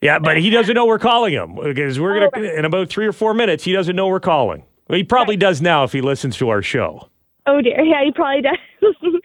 Yeah, 0.00 0.18
but 0.18 0.38
he 0.38 0.48
doesn't 0.50 0.74
know 0.74 0.86
we're 0.86 0.98
calling 1.00 1.32
him 1.34 1.56
because 1.62 1.98
we're 2.00 2.30
gonna 2.30 2.46
in 2.54 2.64
about 2.64 2.88
three 2.88 3.06
or 3.06 3.12
four 3.12 3.34
minutes. 3.34 3.64
He 3.64 3.72
doesn't 3.72 3.94
know 3.96 4.06
we're 4.08 4.20
calling. 4.20 4.64
Well, 4.88 4.96
he 4.96 5.04
probably 5.04 5.36
does 5.36 5.60
now 5.60 5.84
if 5.84 5.92
he 5.92 6.00
listens 6.00 6.36
to 6.38 6.48
our 6.48 6.62
show. 6.62 7.08
Oh 7.50 7.60
dear. 7.60 7.82
Yeah, 7.82 8.04
he 8.04 8.12
probably 8.12 8.42
does. 8.42 8.58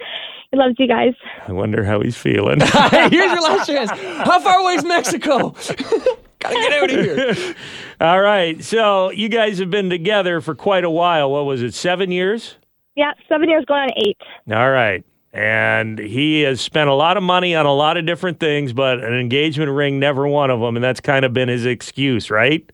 he 0.51 0.57
loves 0.57 0.75
you 0.79 0.87
guys. 0.87 1.13
I 1.47 1.51
wonder 1.51 1.83
how 1.83 2.01
he's 2.01 2.17
feeling. 2.17 2.59
Here's 2.91 3.11
your 3.11 3.41
last 3.41 3.67
chance. 3.67 3.91
How 3.91 4.39
far 4.39 4.59
away 4.59 4.73
is 4.73 4.83
Mexico? 4.83 5.49
Gotta 6.39 6.55
get 6.55 6.73
out 6.73 6.91
of 6.91 7.35
here. 7.35 7.55
All 8.01 8.19
right, 8.19 8.63
so 8.63 9.11
you 9.11 9.29
guys 9.29 9.59
have 9.59 9.69
been 9.69 9.91
together 9.91 10.41
for 10.41 10.55
quite 10.55 10.83
a 10.83 10.89
while. 10.89 11.31
What 11.31 11.45
was 11.45 11.61
it, 11.61 11.75
seven 11.75 12.11
years? 12.11 12.55
Yeah, 12.95 13.11
seven 13.29 13.47
years 13.47 13.63
going 13.65 13.83
on 13.83 13.91
eight. 13.95 14.17
All 14.51 14.71
right. 14.71 15.03
And 15.31 15.99
he 15.99 16.41
has 16.41 16.61
spent 16.61 16.89
a 16.89 16.93
lot 16.93 17.17
of 17.17 17.23
money 17.23 17.55
on 17.55 17.65
a 17.65 17.73
lot 17.73 17.97
of 17.97 18.05
different 18.05 18.39
things, 18.39 18.73
but 18.73 19.03
an 19.03 19.13
engagement 19.13 19.69
ring 19.69 19.99
never 19.99 20.27
one 20.27 20.49
of 20.49 20.61
them, 20.61 20.77
and 20.77 20.83
that's 20.83 21.01
kind 21.01 21.25
of 21.25 21.33
been 21.33 21.49
his 21.49 21.65
excuse, 21.65 22.31
right? 22.31 22.67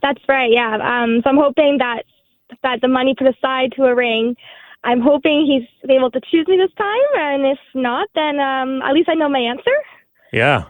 That's 0.00 0.20
right. 0.28 0.50
Yeah. 0.52 0.74
Um, 0.74 1.22
so 1.24 1.30
I'm 1.30 1.38
hoping 1.38 1.78
that 1.78 2.04
that 2.62 2.80
the 2.82 2.88
money 2.88 3.14
put 3.16 3.26
aside 3.26 3.72
to 3.76 3.84
a 3.84 3.94
ring. 3.94 4.36
I'm 4.84 5.00
hoping 5.00 5.46
he's 5.46 5.90
able 5.90 6.10
to 6.10 6.20
choose 6.30 6.46
me 6.48 6.56
this 6.56 6.74
time, 6.76 6.98
and 7.14 7.46
if 7.46 7.58
not, 7.74 8.08
then 8.14 8.40
um, 8.40 8.82
at 8.82 8.92
least 8.92 9.08
I 9.08 9.14
know 9.14 9.28
my 9.28 9.38
answer. 9.38 9.70
Yeah. 10.32 10.64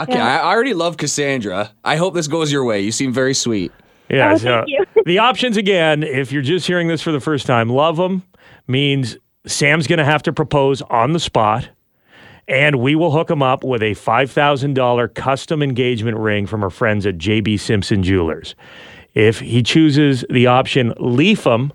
Okay, 0.00 0.18
I 0.18 0.38
I 0.38 0.52
already 0.52 0.74
love 0.74 0.96
Cassandra. 0.96 1.72
I 1.84 1.96
hope 1.96 2.14
this 2.14 2.28
goes 2.28 2.50
your 2.50 2.64
way. 2.64 2.80
You 2.80 2.92
seem 2.92 3.12
very 3.12 3.34
sweet. 3.34 3.72
Yeah. 4.10 4.32
Oh, 4.32 4.36
so 4.36 4.44
thank 4.44 4.68
you. 4.68 4.84
the 5.06 5.18
options 5.18 5.56
again, 5.56 6.02
if 6.02 6.32
you're 6.32 6.42
just 6.42 6.66
hearing 6.66 6.88
this 6.88 7.00
for 7.00 7.12
the 7.12 7.20
first 7.20 7.46
time, 7.46 7.68
love 7.68 7.96
them 7.96 8.22
means 8.66 9.16
Sam's 9.46 9.86
going 9.86 9.98
to 9.98 10.04
have 10.04 10.22
to 10.24 10.32
propose 10.32 10.82
on 10.82 11.12
the 11.12 11.20
spot, 11.20 11.68
and 12.48 12.76
we 12.76 12.94
will 12.94 13.10
hook 13.10 13.30
him 13.30 13.42
up 13.42 13.62
with 13.62 13.82
a 13.82 13.92
$5,000 13.92 15.14
custom 15.14 15.62
engagement 15.62 16.16
ring 16.16 16.46
from 16.46 16.62
our 16.62 16.70
friends 16.70 17.06
at 17.06 17.16
JB 17.16 17.60
Simpson 17.60 18.02
Jewelers. 18.02 18.54
If 19.14 19.40
he 19.40 19.62
chooses 19.62 20.24
the 20.28 20.46
option 20.46 20.92
leave 20.98 21.44
him, 21.44 21.72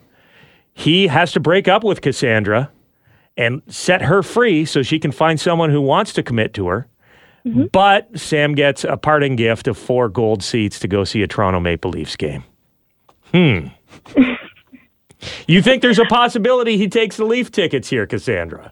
he 0.73 1.07
has 1.07 1.31
to 1.33 1.39
break 1.39 1.67
up 1.67 1.83
with 1.83 2.01
Cassandra 2.01 2.71
and 3.37 3.61
set 3.67 4.01
her 4.03 4.21
free 4.23 4.65
so 4.65 4.81
she 4.81 4.99
can 4.99 5.11
find 5.11 5.39
someone 5.39 5.69
who 5.69 5.81
wants 5.81 6.13
to 6.13 6.23
commit 6.23 6.53
to 6.55 6.67
her. 6.67 6.87
But 7.71 8.19
Sam 8.19 8.53
gets 8.53 8.83
a 8.83 8.95
parting 8.95 9.35
gift 9.35 9.67
of 9.67 9.75
four 9.77 10.07
gold 10.07 10.43
seats 10.43 10.77
to 10.79 10.87
go 10.87 11.03
see 11.03 11.23
a 11.23 11.27
Toronto 11.27 11.59
Maple 11.59 11.89
Leafs 11.89 12.15
game. 12.15 12.43
Hmm. 13.33 13.67
you 15.47 15.61
think 15.61 15.81
there's 15.81 15.97
a 15.97 16.05
possibility 16.05 16.77
he 16.77 16.87
takes 16.87 17.17
the 17.17 17.25
Leaf 17.25 17.49
tickets 17.49 17.89
here, 17.89 18.05
Cassandra? 18.05 18.71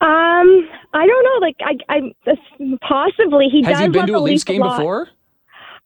Um, 0.00 0.68
I 0.92 1.06
don't 1.06 1.24
know. 1.24 1.38
Like, 1.40 1.56
I, 1.60 1.76
I 1.88 2.36
possibly 2.80 3.48
he 3.48 3.62
Has 3.62 3.74
does 3.74 3.80
he 3.82 3.88
been 3.88 4.06
to 4.08 4.14
a 4.14 4.18
Leafs 4.18 4.30
Leafs 4.32 4.44
game 4.44 4.60
lot. 4.62 4.78
before? 4.78 5.08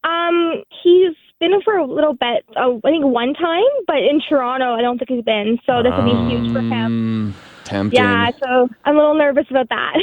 Um, 0.04 0.62
he's 0.82 1.14
been 1.40 1.60
for 1.62 1.76
a 1.76 1.86
little 1.86 2.14
bit. 2.14 2.44
Oh, 2.56 2.80
I 2.84 2.90
think 2.90 3.04
one 3.04 3.34
time, 3.34 3.62
but 3.86 3.98
in 3.98 4.20
Toronto, 4.28 4.74
I 4.74 4.82
don't 4.82 4.98
think 4.98 5.10
he's 5.10 5.24
been. 5.24 5.58
So 5.66 5.82
this 5.82 5.92
would 5.96 6.04
be 6.04 6.10
um, 6.12 6.30
huge 6.30 6.52
for 6.52 6.60
him. 6.60 7.34
Tempting. 7.64 7.98
Yeah. 7.98 8.30
So 8.42 8.68
I'm 8.84 8.94
a 8.94 8.98
little 8.98 9.18
nervous 9.18 9.46
about 9.50 9.68
that. 9.68 9.94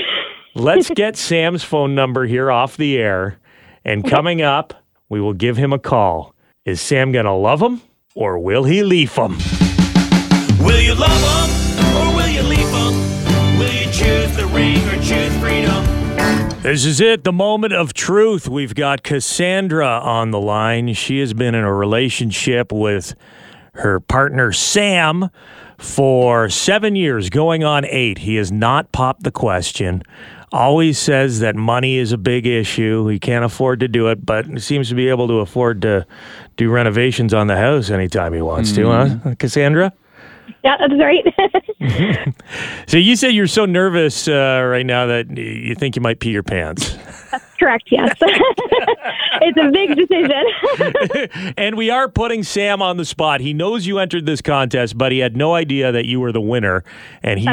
Let's 0.56 0.90
get 0.96 1.16
Sam's 1.16 1.64
phone 1.64 1.96
number 1.96 2.26
here 2.26 2.52
off 2.52 2.78
the 2.78 2.98
air. 2.98 3.40
And 3.86 4.08
coming 4.08 4.42
up, 4.42 4.84
we 5.10 5.20
will 5.20 5.34
give 5.34 5.58
him 5.58 5.74
a 5.74 5.80
call. 5.80 6.36
Is 6.66 6.80
Sam 6.80 7.12
going 7.12 7.26
to 7.26 7.34
love 7.34 7.62
him 7.62 7.82
or 8.16 8.40
will 8.40 8.64
he 8.64 8.84
leave 8.84 9.14
him? 9.14 9.38
Will 10.60 10.80
you 10.80 10.96
love 10.96 11.12
him 11.12 11.98
or 11.98 12.16
will 12.16 12.30
you 12.30 12.44
leave 12.44 12.60
him? 12.60 13.60
Will 13.60 13.74
you 13.74 13.92
choose 13.92 14.36
the 14.38 14.46
ring 14.54 14.78
or 14.88 15.02
choose 15.02 15.36
freedom? 15.38 15.93
This 16.64 16.86
is 16.86 17.02
it, 17.02 17.26
the 17.26 17.34
moment 17.34 17.74
of 17.74 17.94
truth. 17.94 18.48
We've 18.48 18.74
got 18.74 19.04
Cassandra 19.04 19.86
on 19.86 20.32
the 20.32 20.40
line. 20.40 20.94
She 20.94 21.20
has 21.20 21.34
been 21.34 21.56
in 21.56 21.66
a 21.66 21.74
relationship 21.74 22.72
with 22.72 23.16
her 23.74 24.00
partner, 24.00 24.54
Sam, 24.54 25.30
for 25.78 26.48
seven 26.48 26.96
years, 26.96 27.30
going 27.30 27.66
on 27.66 27.84
eight. 27.84 28.20
He 28.20 28.36
has 28.36 28.50
not 28.50 28.94
popped 28.94 29.24
the 29.24 29.32
question. 29.32 30.04
Always 30.54 30.98
says 30.98 31.42
that 31.42 31.58
money 31.58 31.98
is 31.98 32.14
a 32.14 32.18
big 32.18 32.48
issue. 32.48 33.08
He 33.08 33.20
can't 33.20 33.44
afford 33.44 33.82
to 33.82 33.90
do 33.90 34.08
it, 34.08 34.26
but 34.26 34.62
seems 34.62 34.88
to 34.88 34.96
be 34.96 35.10
able 35.10 35.28
to 35.28 35.40
afford 35.40 35.82
to 35.82 36.08
do 36.56 36.70
renovations 36.70 37.34
on 37.34 37.48
the 37.48 37.58
house 37.58 37.90
anytime 37.90 38.32
he 38.34 38.42
wants 38.42 38.72
to, 38.72 38.88
huh, 38.88 39.06
mm-hmm. 39.08 39.34
Cassandra? 39.34 39.92
Yeah, 40.64 40.78
that's 40.78 40.94
right. 41.00 42.34
So 42.88 42.98
you 42.98 43.16
said 43.16 43.30
you're 43.30 43.48
so 43.48 43.66
nervous 43.66 44.28
uh, 44.28 44.64
right 44.70 44.86
now 44.86 45.08
that 45.08 45.36
you 45.36 45.74
think 45.74 45.96
you 45.96 46.02
might 46.02 46.20
pee 46.20 46.30
your 46.30 46.44
pants. 46.44 46.96
That's 47.32 47.44
Correct, 47.58 47.88
yes. 47.90 48.14
it's 48.22 49.58
a 49.58 49.72
big 49.72 49.96
decision. 49.96 51.54
and 51.58 51.76
we 51.78 51.90
are 51.90 52.10
putting 52.10 52.44
Sam 52.44 52.82
on 52.82 52.98
the 52.98 53.06
spot. 53.06 53.42
He 53.42 53.54
knows 53.54 53.88
you 53.88 54.00
entered 54.00 54.26
this 54.26 54.42
contest, 54.42 54.98
but 54.98 55.12
he 55.12 55.20
had 55.20 55.36
no 55.38 55.56
idea 55.56 55.92
that 55.92 56.06
you 56.06 56.20
were 56.20 56.32
the 56.32 56.42
winner. 56.42 56.84
And 57.24 57.40
he 57.40 57.50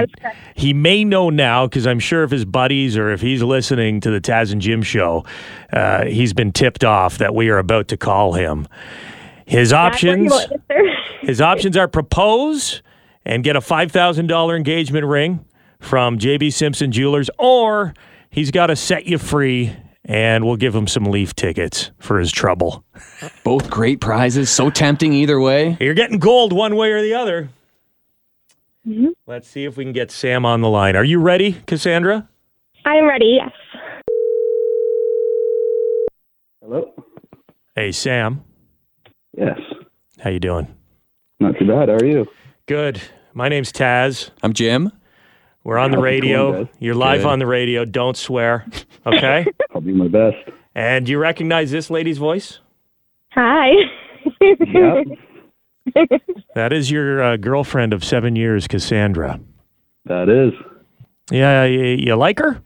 he 0.55 0.75
may 0.75 1.05
know 1.05 1.31
now 1.31 1.67
because 1.67 1.87
I'm 1.87 2.01
sure 2.01 2.25
if 2.25 2.31
his 2.31 2.45
buddies 2.45 2.97
or 2.97 3.11
if 3.11 3.21
he's 3.21 3.43
listening 3.43 4.01
to 4.01 4.11
the 4.11 4.21
Taz 4.21 4.53
and 4.53 4.61
Jim 4.61 4.83
show, 4.83 5.25
uh, 5.73 6.07
he's 6.07 6.33
been 6.33 6.53
tipped 6.53 6.85
off 6.85 7.19
that 7.19 7.35
we 7.35 7.49
are 7.49 7.59
about 7.59 7.89
to 7.89 7.97
call 7.97 8.33
him. 8.33 8.67
His 9.47 9.73
options. 9.73 10.33
That's 11.23 11.27
what 11.27 11.27
you 11.27 11.27
want, 11.27 11.29
His 11.29 11.41
options 11.41 11.77
are 11.77 11.89
propose 11.89 12.83
and 13.25 13.45
get 13.45 13.57
a 13.57 13.61
$5,000 13.61 14.57
engagement 14.57 15.07
ring 15.07 15.45
from 15.79 16.19
JB 16.19 16.53
Simpson 16.53 16.93
Jewelers, 16.93 17.31
or 17.39 17.95
he's 18.31 18.51
got 18.51 18.67
to 18.67 18.77
set 18.77 19.07
you 19.07 19.19
free 19.19 19.75
and 20.05 20.45
we'll 20.45 20.57
give 20.57 20.75
him 20.75 20.87
some 20.87 21.05
Leaf 21.05 21.35
tickets 21.35 21.91
for 21.99 22.19
his 22.19 22.33
trouble. 22.33 22.85
Both 23.45 23.71
great 23.71 24.01
prizes, 24.01 24.51
so 24.51 24.71
tempting 24.71 25.13
either 25.13 25.39
way. 25.39 25.77
You're 25.81 25.95
getting 25.95 26.19
gold 26.19 26.53
one 26.53 26.75
way 26.77 26.91
or 26.91 27.03
the 27.03 27.15
other. 27.15 27.51
Mm-hmm. 28.87 29.09
Let's 29.27 29.47
see 29.47 29.65
if 29.65 29.77
we 29.77 29.85
can 29.85 29.93
get 29.93 30.11
Sam 30.11 30.47
on 30.47 30.63
the 30.63 30.69
line. 30.69 30.97
Are 30.97 31.05
you 31.05 31.21
ready, 31.21 31.53
Cassandra? 31.67 32.29
I'm 32.85 33.05
ready, 33.05 33.39
yes. 33.41 33.53
Hello. 36.63 36.93
Hey, 37.77 37.93
Sam. 37.93 38.43
Yes. 39.37 39.59
How 40.19 40.31
you 40.31 40.41
doing? 40.41 40.75
Not 41.41 41.59
too 41.59 41.67
bad. 41.67 41.89
How 41.89 41.95
are 41.97 42.05
you? 42.05 42.27
Good. 42.67 43.01
My 43.35 43.49
name's 43.49 43.73
Taz. 43.73 44.31
I'm 44.43 44.53
Jim. 44.53 44.93
We're 45.65 45.79
on 45.79 45.91
the 45.91 45.97
How's 45.97 46.03
it 46.05 46.09
radio. 46.09 46.53
going, 46.53 46.65
guys? 46.65 46.75
You're 46.79 46.95
live 46.95 47.21
Good. 47.23 47.27
on 47.29 47.39
the 47.39 47.47
radio. 47.47 47.85
Don't 47.85 48.17
swear. 48.17 48.67
Okay? 49.07 49.47
I'll 49.75 49.81
do 49.81 49.95
my 49.95 50.09
best. 50.09 50.37
and 50.75 51.07
do 51.07 51.13
you 51.13 51.19
recognize 51.19 51.71
this 51.71 51.91
lady's 51.91 52.19
voice? 52.19 52.61
Hi. 53.33 53.71
Yeah. 54.41 55.03
That 56.55 56.73
is 56.73 56.89
your 56.91 57.21
uh, 57.23 57.37
girlfriend 57.37 57.93
of 57.93 58.05
seven 58.05 58.37
years, 58.37 58.69
Cassandra. 58.69 59.41
that 60.05 60.29
is. 60.29 60.53
Yeah, 61.33 61.65
you, 61.65 61.83
you 61.85 62.15
like 62.15 62.39
her? 62.39 62.63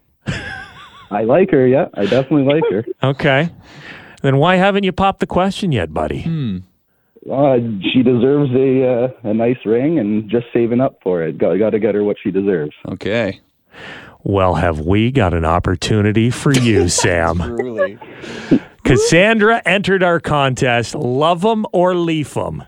I 1.09 1.23
like 1.23 1.49
her. 1.51 1.65
Yeah, 1.65 1.87
I 1.95 2.03
definitely 2.05 2.43
like 2.43 2.63
her. 2.69 2.85
Okay. 3.01 3.49
Then 4.21 4.37
why 4.37 4.57
haven't 4.57 4.83
you 4.83 4.91
popped 4.91 5.21
the 5.21 5.27
question 5.27 5.71
yet, 5.71 5.91
buddy? 5.93 6.23
Uh, 7.31 7.57
she 7.91 8.03
deserves 8.03 8.51
a 8.51 8.87
uh, 8.87 9.29
a 9.29 9.33
nice 9.33 9.57
ring, 9.65 9.97
and 9.97 10.29
just 10.29 10.45
saving 10.53 10.79
up 10.79 10.99
for 11.01 11.23
it. 11.23 11.37
Got 11.37 11.57
got 11.57 11.71
to 11.71 11.79
get 11.79 11.95
her 11.95 12.03
what 12.03 12.17
she 12.21 12.31
deserves. 12.31 12.73
Okay. 12.87 13.41
Well, 14.23 14.55
have 14.55 14.79
we 14.79 15.11
got 15.11 15.33
an 15.33 15.45
opportunity 15.45 16.29
for 16.29 16.51
you, 16.51 16.87
Sam? 16.89 17.37
Truly. 17.37 17.97
Cassandra 18.83 19.61
entered 19.65 20.03
our 20.03 20.19
contest, 20.19 20.93
Love 20.93 21.43
'em 21.45 21.65
or 21.73 21.95
Leaf 21.95 22.37
'em. 22.37 22.63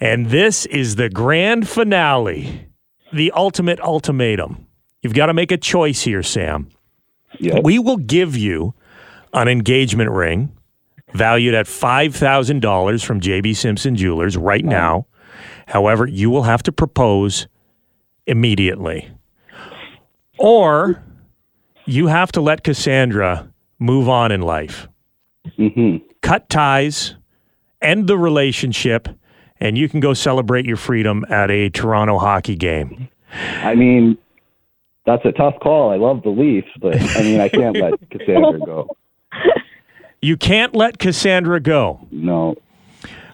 And 0.00 0.26
this 0.26 0.64
is 0.66 0.96
the 0.96 1.10
grand 1.10 1.68
finale, 1.68 2.68
the 3.12 3.32
ultimate 3.32 3.80
ultimatum. 3.80 4.66
You've 5.02 5.14
got 5.14 5.26
to 5.26 5.34
make 5.34 5.52
a 5.52 5.56
choice 5.56 6.02
here, 6.02 6.22
Sam. 6.22 6.68
Yeah. 7.38 7.60
We 7.62 7.78
will 7.78 7.96
give 7.98 8.36
you 8.36 8.74
an 9.32 9.48
engagement 9.48 10.10
ring 10.10 10.50
valued 11.14 11.54
at 11.54 11.66
$5,000 11.66 13.04
from 13.04 13.20
JB 13.20 13.56
Simpson 13.56 13.96
Jewelers 13.96 14.36
right 14.36 14.64
now. 14.64 15.06
However, 15.66 16.06
you 16.06 16.30
will 16.30 16.42
have 16.44 16.62
to 16.64 16.72
propose 16.72 17.46
immediately. 18.26 19.10
Or 20.38 21.02
you 21.86 22.06
have 22.06 22.32
to 22.32 22.40
let 22.40 22.62
Cassandra 22.64 23.50
move 23.78 24.08
on 24.08 24.32
in 24.32 24.42
life 24.42 24.88
hmm 25.56 25.96
cut 26.20 26.48
ties, 26.48 27.14
end 27.80 28.06
the 28.06 28.18
relationship, 28.18 29.08
and 29.60 29.78
you 29.78 29.88
can 29.88 30.00
go 30.00 30.12
celebrate 30.12 30.66
your 30.66 30.76
freedom 30.76 31.24
at 31.30 31.50
a 31.50 31.70
Toronto 31.70 32.18
hockey 32.18 32.56
game. 32.56 33.08
I 33.62 33.74
mean, 33.74 34.18
that's 35.06 35.24
a 35.24 35.32
tough 35.32 35.54
call. 35.62 35.90
I 35.90 35.96
love 35.96 36.22
the 36.22 36.30
Leafs, 36.30 36.68
but 36.80 37.00
I 37.16 37.22
mean, 37.22 37.40
I 37.40 37.48
can't 37.48 37.76
let 37.76 37.94
Cassandra 38.10 38.58
go. 38.60 38.88
You 40.20 40.36
can't 40.36 40.74
let 40.74 40.98
Cassandra 40.98 41.60
go. 41.60 42.06
No. 42.10 42.56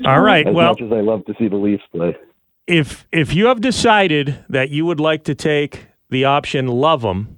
All 0.05 0.21
right. 0.21 0.47
As 0.47 0.55
Well, 0.55 0.71
much 0.73 0.83
as 0.83 0.93
I 0.93 1.01
love 1.01 1.25
to 1.27 1.35
see 1.39 1.49
the 1.49 1.57
Leafs 1.57 1.83
play. 1.93 2.17
if 2.67 3.07
if 3.13 3.35
you 3.35 3.47
have 3.47 3.61
decided 3.61 4.45
that 4.49 4.71
you 4.71 4.85
would 4.87 5.01
like 5.01 5.25
to 5.25 5.35
take 5.35 5.87
the 6.11 6.25
option 6.25 6.67
love 6.69 7.03
them, 7.03 7.37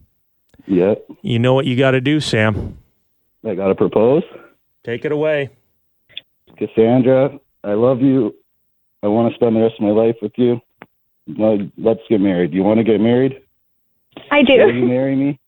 Yeah. 0.67 0.95
you 1.23 1.39
know 1.39 1.55
what 1.55 1.67
you 1.67 1.77
got 1.77 1.93
to 1.93 2.01
do, 2.01 2.19
Sam. 2.21 2.79
I 3.45 3.55
got 3.55 3.69
to 3.69 3.75
propose. 3.75 4.25
Take 4.85 5.05
it 5.05 5.13
away. 5.13 5.51
Cassandra, 6.59 7.39
I 7.65 7.75
love 7.75 8.01
you. 8.03 8.35
I 9.03 9.09
want 9.09 9.31
to 9.31 9.35
spend 9.37 9.57
the 9.57 9.61
rest 9.61 9.75
of 9.79 9.83
my 9.83 9.91
life 9.91 10.17
with 10.23 10.33
you. 10.37 10.61
Let's 11.77 12.01
get 12.09 12.21
married. 12.21 12.51
Do 12.53 12.57
you 12.57 12.63
want 12.65 12.79
to 12.79 12.85
get 12.85 13.01
married? 13.01 13.41
I 14.31 14.43
do. 14.43 14.55
Will 14.55 14.75
you 14.75 14.87
marry 14.87 15.15
me? 15.15 15.39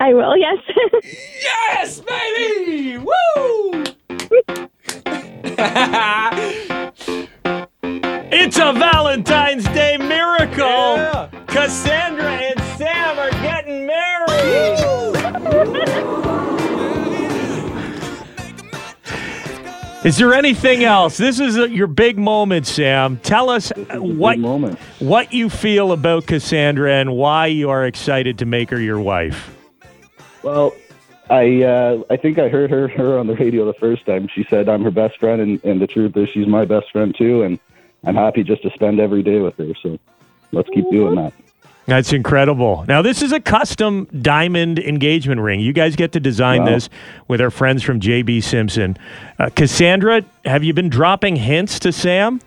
I 0.00 0.14
will, 0.14 0.36
yes. 0.36 0.58
Yes, 1.42 2.00
baby! 2.00 2.98
Woo! 2.98 3.84
It's 8.32 8.56
a 8.58 8.72
Valentine's 8.72 9.64
Day 9.64 9.96
miracle. 9.96 10.96
Yeah. 10.96 11.28
Cassandra 11.48 12.24
and 12.30 12.60
Sam 12.78 13.18
are 13.18 13.30
getting 13.42 13.86
married. 13.86 14.78
Is 20.04 20.16
there 20.16 20.32
anything 20.32 20.84
else? 20.84 21.16
This 21.18 21.40
is 21.40 21.58
uh 21.58 21.64
your 21.64 21.86
big 21.88 22.16
moment, 22.18 22.66
Sam. 22.66 23.18
Tell 23.18 23.50
us 23.50 23.70
This 23.76 23.86
is 23.88 23.94
a 23.96 24.00
what 24.02 24.38
moment. 24.38 24.78
what 25.00 25.32
you 25.34 25.50
feel 25.50 25.92
about 25.92 26.26
Cassandra 26.26 26.92
and 26.94 27.12
why 27.16 27.46
you 27.46 27.68
are 27.68 27.84
excited 27.84 28.38
to 28.38 28.46
make 28.46 28.70
her 28.70 28.80
your 28.80 28.98
wife. 29.00 29.54
Well, 30.42 30.74
I 31.28 31.62
uh, 31.62 32.02
I 32.10 32.16
think 32.16 32.38
I 32.38 32.48
heard 32.48 32.70
her 32.70 32.88
her 32.88 33.18
on 33.18 33.26
the 33.26 33.34
radio 33.34 33.64
the 33.64 33.74
first 33.74 34.04
time. 34.06 34.28
She 34.34 34.44
said 34.50 34.68
I'm 34.68 34.82
her 34.82 34.90
best 34.90 35.18
friend, 35.18 35.40
and, 35.40 35.64
and 35.64 35.80
the 35.80 35.86
truth 35.86 36.16
is 36.16 36.28
she's 36.30 36.46
my 36.46 36.64
best 36.64 36.90
friend 36.90 37.14
too. 37.16 37.42
And 37.42 37.58
I'm 38.04 38.14
happy 38.16 38.42
just 38.42 38.62
to 38.62 38.70
spend 38.70 38.98
every 39.00 39.22
day 39.22 39.40
with 39.40 39.56
her. 39.58 39.72
So 39.82 39.98
let's 40.52 40.68
keep 40.70 40.90
doing 40.90 41.14
that. 41.16 41.32
That's 41.86 42.12
incredible. 42.12 42.84
Now, 42.86 43.02
this 43.02 43.20
is 43.20 43.32
a 43.32 43.40
custom 43.40 44.06
diamond 44.22 44.78
engagement 44.78 45.40
ring. 45.40 45.58
You 45.60 45.72
guys 45.72 45.96
get 45.96 46.12
to 46.12 46.20
design 46.20 46.60
Wow. 46.60 46.66
this 46.74 46.88
with 47.26 47.40
our 47.40 47.50
friends 47.50 47.82
from 47.82 47.98
JB 47.98 48.44
Simpson. 48.44 48.96
Uh, 49.40 49.50
Cassandra, 49.56 50.24
have 50.44 50.62
you 50.62 50.72
been 50.72 50.88
dropping 50.88 51.34
hints 51.36 51.80
to 51.80 51.90
Sam? 51.90 52.40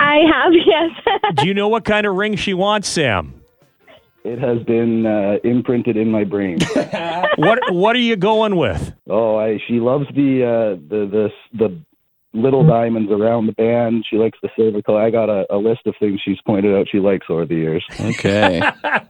I 0.00 0.20
have, 0.32 0.52
yes. 0.66 0.90
Do 1.36 1.46
you 1.46 1.52
know 1.54 1.68
what 1.68 1.84
kind 1.84 2.06
of 2.06 2.14
ring 2.14 2.36
she 2.36 2.54
wants, 2.54 2.88
Sam? 2.88 3.37
It 4.32 4.38
has 4.40 4.62
been 4.64 5.06
uh, 5.06 5.38
imprinted 5.42 5.96
in 5.96 6.10
my 6.10 6.24
brain. 6.24 6.58
What 7.38 7.58
What 7.70 7.94
are 7.96 8.00
you 8.10 8.16
going 8.16 8.56
with? 8.56 8.92
oh, 9.08 9.36
I 9.36 9.58
she 9.66 9.74
loves 9.90 10.06
the 10.14 10.30
uh, 10.44 10.70
the 10.92 11.00
the 11.14 11.24
the 11.60 11.68
little 12.42 12.66
diamonds 12.66 13.10
around 13.12 13.46
the 13.46 13.52
band. 13.52 14.04
She 14.08 14.16
likes 14.16 14.38
the 14.42 14.48
silver 14.56 14.80
color. 14.82 15.02
I 15.02 15.10
got 15.10 15.28
a, 15.28 15.46
a 15.54 15.56
list 15.56 15.80
of 15.86 15.94
things 16.00 16.20
she's 16.24 16.40
pointed 16.46 16.74
out 16.74 16.86
she 16.90 16.98
likes 17.00 17.26
over 17.28 17.44
the 17.46 17.54
years. 17.56 17.84
Okay. 18.00 18.60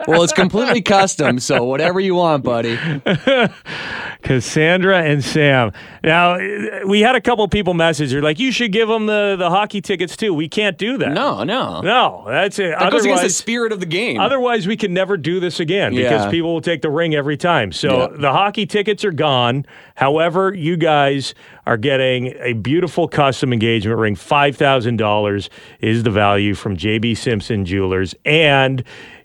Well, 0.07 0.23
it's 0.23 0.33
completely 0.33 0.83
custom, 0.83 1.39
so 1.39 1.65
whatever 1.65 2.01
you 2.01 2.15
want, 2.15 2.45
buddy. 2.45 2.79
Cassandra 4.23 5.03
and 5.03 5.23
Sam. 5.25 5.73
Now, 6.03 6.39
we 6.87 7.01
had 7.01 7.15
a 7.15 7.21
couple 7.21 7.47
people 7.49 7.75
message. 7.75 8.11
They're 8.11 8.23
like, 8.23 8.39
"You 8.39 8.51
should 8.53 8.73
give 8.73 8.89
them 8.89 9.07
the 9.07 9.37
the 9.39 9.51
hockey 9.51 9.81
tickets 9.81 10.17
too." 10.17 10.35
We 10.35 10.49
can't 10.49 10.77
do 10.79 10.99
that. 10.99 11.13
No, 11.13 11.45
no. 11.45 11.81
no, 11.81 12.25
that's 12.27 12.59
it. 12.59 12.75
That 12.79 12.91
goes 12.93 13.05
against 13.05 13.23
the 13.23 13.31
spirit 13.31 13.73
of 13.73 13.81
the 13.81 13.87
game. 13.87 14.19
Otherwise, 14.21 14.67
we 14.67 14.77
can 14.77 14.93
never 14.93 15.17
do 15.17 15.41
this 15.41 15.61
again 15.61 15.95
because 15.95 16.31
people 16.31 16.53
will 16.53 16.61
take 16.61 16.83
the 16.83 16.91
ring 16.91 17.15
every 17.15 17.37
time. 17.37 17.73
So 17.73 18.11
Yeah. 18.11 18.17
the 18.19 18.33
hockey 18.33 18.67
tickets 18.67 19.05
are 19.05 19.13
gone. 19.13 19.67
However, 19.95 20.55
you 20.55 20.77
guys 20.77 21.35
are 21.69 21.77
getting 21.77 22.35
a 22.41 22.55
beautiful 22.55 23.07
custom 23.07 23.53
engagement 23.53 23.99
ring. 23.99 24.17
$5,000 24.17 25.49
is 25.81 26.03
the 26.03 26.11
value 26.11 26.55
from 26.55 26.79
JB 26.79 27.15
Simpson 27.15 27.67
Jewelers. 27.67 28.15
And 28.25 28.83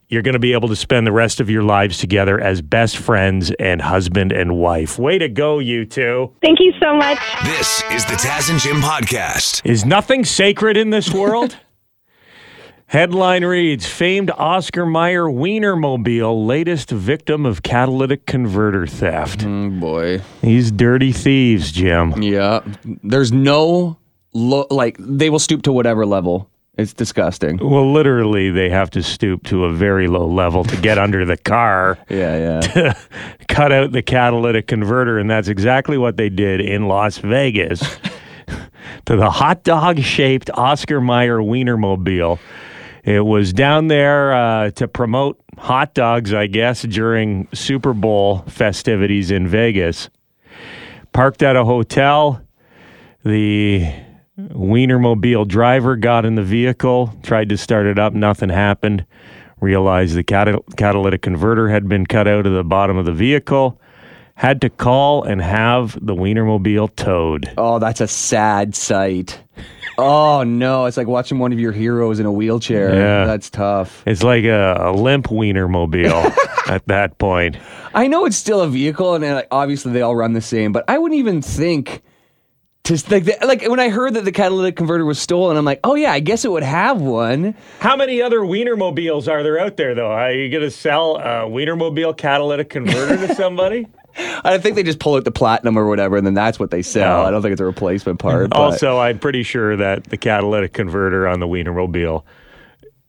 you're 0.09 0.21
going 0.21 0.33
to 0.33 0.39
be 0.39 0.51
able 0.51 0.67
to 0.67 0.75
spend 0.75 1.07
the 1.07 1.13
rest 1.13 1.39
of 1.39 1.49
your 1.49 1.63
lives 1.63 1.99
together 1.99 2.37
as 2.37 2.61
best 2.61 2.97
friends 2.97 3.51
and 3.59 3.81
husband 3.81 4.33
and 4.33 4.57
wife. 4.57 4.99
Way 4.99 5.19
to 5.19 5.29
go, 5.29 5.59
you 5.59 5.85
two. 5.85 6.35
Thank 6.41 6.59
you 6.59 6.73
so 6.81 6.93
much. 6.93 7.17
This 7.45 7.81
is 7.91 8.03
the 8.05 8.15
Taz 8.15 8.51
and 8.51 8.59
Jim 8.59 8.81
podcast. 8.81 9.65
Is 9.65 9.85
nothing 9.85 10.25
sacred 10.25 10.75
in 10.75 10.89
this 10.89 11.13
world? 11.13 11.57
Headline 12.87 13.43
reads 13.43 13.87
Famed 13.87 14.29
Oscar 14.31 14.85
Mayer 14.85 15.23
Wienermobile, 15.23 16.45
latest 16.45 16.91
victim 16.91 17.45
of 17.45 17.63
catalytic 17.63 18.25
converter 18.27 18.85
theft. 18.85 19.39
Mm, 19.39 19.79
boy. 19.79 20.21
These 20.41 20.71
dirty 20.71 21.11
thieves, 21.11 21.71
Jim. 21.71 22.21
Yeah. 22.21 22.59
There's 23.03 23.31
no, 23.31 23.97
lo- 24.33 24.67
like, 24.69 24.97
they 24.99 25.31
will 25.31 25.39
stoop 25.39 25.63
to 25.63 25.71
whatever 25.71 26.05
level. 26.05 26.49
It's 26.77 26.93
disgusting. 26.93 27.57
Well, 27.57 27.91
literally, 27.91 28.49
they 28.51 28.69
have 28.69 28.89
to 28.91 29.01
stoop 29.03 29.43
to 29.45 29.65
a 29.65 29.71
very 29.73 30.07
low 30.07 30.27
level 30.27 30.63
to 30.63 30.75
get 30.77 30.97
under 30.97 31.23
the 31.25 31.37
car, 31.37 31.97
Yeah, 32.09 32.61
yeah. 32.75 32.93
cut 33.47 33.71
out 33.71 33.91
the 33.91 34.01
catalytic 34.01 34.67
converter, 34.67 35.17
and 35.19 35.29
that's 35.29 35.47
exactly 35.47 35.97
what 35.99 36.17
they 36.17 36.29
did 36.29 36.61
in 36.61 36.87
Las 36.87 37.19
Vegas 37.19 37.79
to 39.05 39.15
the 39.15 39.29
hot 39.29 39.63
dog 39.63 39.99
shaped 39.99 40.49
Oscar 40.55 40.99
Mayer 40.99 41.37
Wienermobile. 41.39 42.39
It 43.03 43.25
was 43.25 43.51
down 43.51 43.87
there 43.87 44.33
uh, 44.33 44.71
to 44.71 44.87
promote 44.87 45.41
hot 45.57 45.93
dogs, 45.93 46.33
I 46.33 46.47
guess, 46.47 46.83
during 46.83 47.49
Super 47.53 47.93
Bowl 47.93 48.39
festivities 48.47 49.29
in 49.29 49.47
Vegas. 49.47 50.09
Parked 51.11 51.43
at 51.43 51.55
a 51.55 51.65
hotel. 51.65 52.41
The 53.25 53.93
Wienermobile 54.37 55.47
driver 55.47 55.95
got 55.95 56.25
in 56.25 56.35
the 56.35 56.43
vehicle, 56.43 57.13
tried 57.23 57.49
to 57.49 57.57
start 57.57 57.85
it 57.85 57.99
up, 57.99 58.13
nothing 58.13 58.49
happened. 58.49 59.05
Realized 59.59 60.15
the 60.15 60.23
cata- 60.23 60.61
catalytic 60.75 61.21
converter 61.21 61.69
had 61.69 61.87
been 61.87 62.05
cut 62.05 62.27
out 62.27 62.45
of 62.45 62.53
the 62.53 62.63
bottom 62.63 62.97
of 62.97 63.05
the 63.05 63.13
vehicle. 63.13 63.79
Had 64.35 64.61
to 64.61 64.69
call 64.69 65.23
and 65.23 65.41
have 65.41 65.93
the 66.05 66.15
Wienermobile 66.15 66.95
towed. 66.95 67.53
Oh, 67.57 67.79
that's 67.79 68.01
a 68.01 68.07
sad 68.07 68.75
sight. 68.75 69.41
Oh, 69.97 70.43
no. 70.43 70.85
It's 70.85 70.97
like 70.97 71.07
watching 71.07 71.39
one 71.39 71.53
of 71.53 71.59
your 71.59 71.71
heroes 71.71 72.19
in 72.19 72.25
a 72.25 72.31
wheelchair. 72.31 72.93
Yeah. 72.93 73.25
That's 73.25 73.49
tough. 73.49 74.03
It's 74.05 74.23
like 74.23 74.45
a, 74.45 74.75
a 74.79 74.91
limp 74.91 75.27
Wienermobile 75.27 76.35
at 76.67 76.87
that 76.87 77.17
point. 77.17 77.57
I 77.93 78.07
know 78.07 78.25
it's 78.25 78.37
still 78.37 78.61
a 78.61 78.67
vehicle, 78.67 79.15
and 79.15 79.23
uh, 79.23 79.43
obviously 79.51 79.91
they 79.91 80.01
all 80.01 80.15
run 80.15 80.33
the 80.33 80.41
same, 80.41 80.71
but 80.71 80.83
I 80.87 80.97
wouldn't 80.97 81.19
even 81.19 81.41
think 81.41 82.01
to 82.85 83.01
like 83.09 83.23
the, 83.23 83.37
like 83.45 83.65
when 83.69 83.79
I 83.79 83.87
heard 83.89 84.13
that 84.15 84.25
the 84.25 84.31
catalytic 84.31 84.75
converter 84.75 85.05
was 85.05 85.17
stolen, 85.19 85.55
I'm 85.55 85.63
like, 85.63 85.79
oh 85.85 85.95
yeah, 85.95 86.11
I 86.11 86.19
guess 86.19 86.43
it 86.43 86.51
would 86.51 86.63
have 86.63 86.99
one. 86.99 87.55
How 87.79 87.95
many 87.95 88.21
other 88.21 88.39
Wienermobiles 88.39 89.31
are 89.31 89.41
there 89.41 89.57
out 89.57 89.77
there, 89.77 89.95
though? 89.95 90.11
Are 90.11 90.31
you 90.33 90.49
going 90.49 90.63
to 90.63 90.71
sell 90.71 91.15
a 91.15 91.47
Wienermobile 91.49 92.17
catalytic 92.17 92.69
converter 92.69 93.25
to 93.27 93.35
somebody? 93.35 93.87
I 94.17 94.57
think 94.57 94.75
they 94.75 94.83
just 94.83 94.99
pull 94.99 95.15
out 95.15 95.23
the 95.23 95.31
platinum 95.31 95.77
or 95.77 95.87
whatever, 95.87 96.17
and 96.17 96.27
then 96.27 96.33
that's 96.33 96.59
what 96.59 96.71
they 96.71 96.81
sell. 96.81 97.21
No. 97.23 97.27
I 97.27 97.31
don't 97.31 97.41
think 97.41 97.53
it's 97.53 97.61
a 97.61 97.65
replacement 97.65 98.19
part. 98.19 98.49
but- 98.49 98.59
Also, 98.59 98.99
I'm 98.99 99.17
pretty 99.17 99.43
sure 99.43 99.77
that 99.77 100.03
the 100.05 100.17
catalytic 100.17 100.73
converter 100.73 101.25
on 101.27 101.39
the 101.39 101.47
Wienermobile 101.47 102.23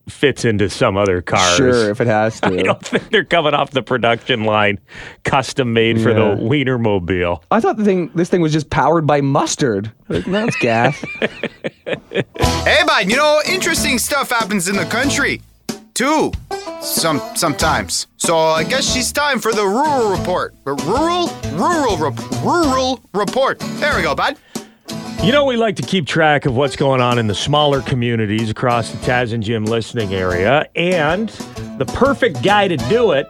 fits 0.08 0.44
into 0.44 0.68
some 0.68 0.96
other 0.96 1.22
cars. 1.22 1.56
sure, 1.56 1.90
if 1.90 2.00
it 2.00 2.06
has 2.06 2.38
to. 2.42 2.48
I 2.48 2.62
don't 2.62 2.84
think 2.86 3.10
they're 3.10 3.24
coming 3.24 3.54
off 3.54 3.70
the 3.70 3.82
production 3.82 4.44
line, 4.44 4.78
custom 5.24 5.72
made 5.72 6.00
for 6.00 6.10
Yeah. 6.10 6.34
the 6.34 6.42
Wienermobile. 6.42 7.42
I 7.50 7.60
thought 7.60 7.76
the 7.76 7.84
thing, 7.84 8.10
this 8.14 8.28
thing 8.28 8.40
was 8.40 8.52
just 8.52 8.68
powered 8.70 9.06
by 9.06 9.20
mustard. 9.20 9.90
Like, 10.08 10.26
no, 10.26 10.46
it's 10.46 10.56
gas. 10.56 11.02
Hey, 11.86 12.82
bud, 12.86 13.10
you 13.10 13.16
know, 13.16 13.40
interesting 13.46 13.98
stuff 13.98 14.30
happens 14.30 14.68
in 14.68 14.76
the 14.76 14.84
country. 14.86 15.42
Too. 15.92 16.32
Some 16.80 17.20
sometimes. 17.36 18.06
So 18.16 18.36
I 18.38 18.64
guess 18.64 18.96
it's 18.96 19.12
time 19.12 19.38
for 19.38 19.52
the 19.52 19.64
rural 19.64 20.10
report. 20.16 20.54
The 20.64 20.72
rural, 20.74 21.28
rural, 21.58 21.96
rep- 21.98 22.42
rural 22.42 23.00
report. 23.12 23.58
There 23.60 23.94
we 23.96 24.02
go, 24.02 24.14
bud. 24.14 24.36
You 25.22 25.33
know, 25.33 25.46
we 25.46 25.57
like 25.57 25.77
to 25.77 25.83
keep 25.83 26.07
track 26.07 26.44
of 26.44 26.55
what's 26.55 26.77
going 26.77 27.00
on 27.00 27.18
in 27.18 27.29
the 27.29 27.35
smaller 27.35 27.81
communities 27.81 28.50
across 28.50 28.90
the 28.90 28.98
Taz 28.98 29.33
and 29.33 29.42
Jim 29.42 29.64
listening 29.64 30.12
area, 30.12 30.68
and 30.77 31.31
the 31.79 31.87
perfect 31.94 32.42
guy 32.42 32.68
to 32.68 32.77
do 32.77 33.12
it 33.12 33.27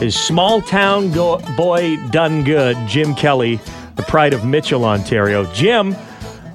is 0.00 0.18
small 0.18 0.62
town 0.62 1.12
go- 1.12 1.38
boy 1.58 1.98
done 2.10 2.42
good, 2.42 2.76
Jim 2.88 3.14
Kelly, 3.14 3.60
the 3.96 4.02
pride 4.04 4.32
of 4.32 4.46
Mitchell, 4.46 4.86
Ontario. 4.86 5.44
Jim, 5.52 5.92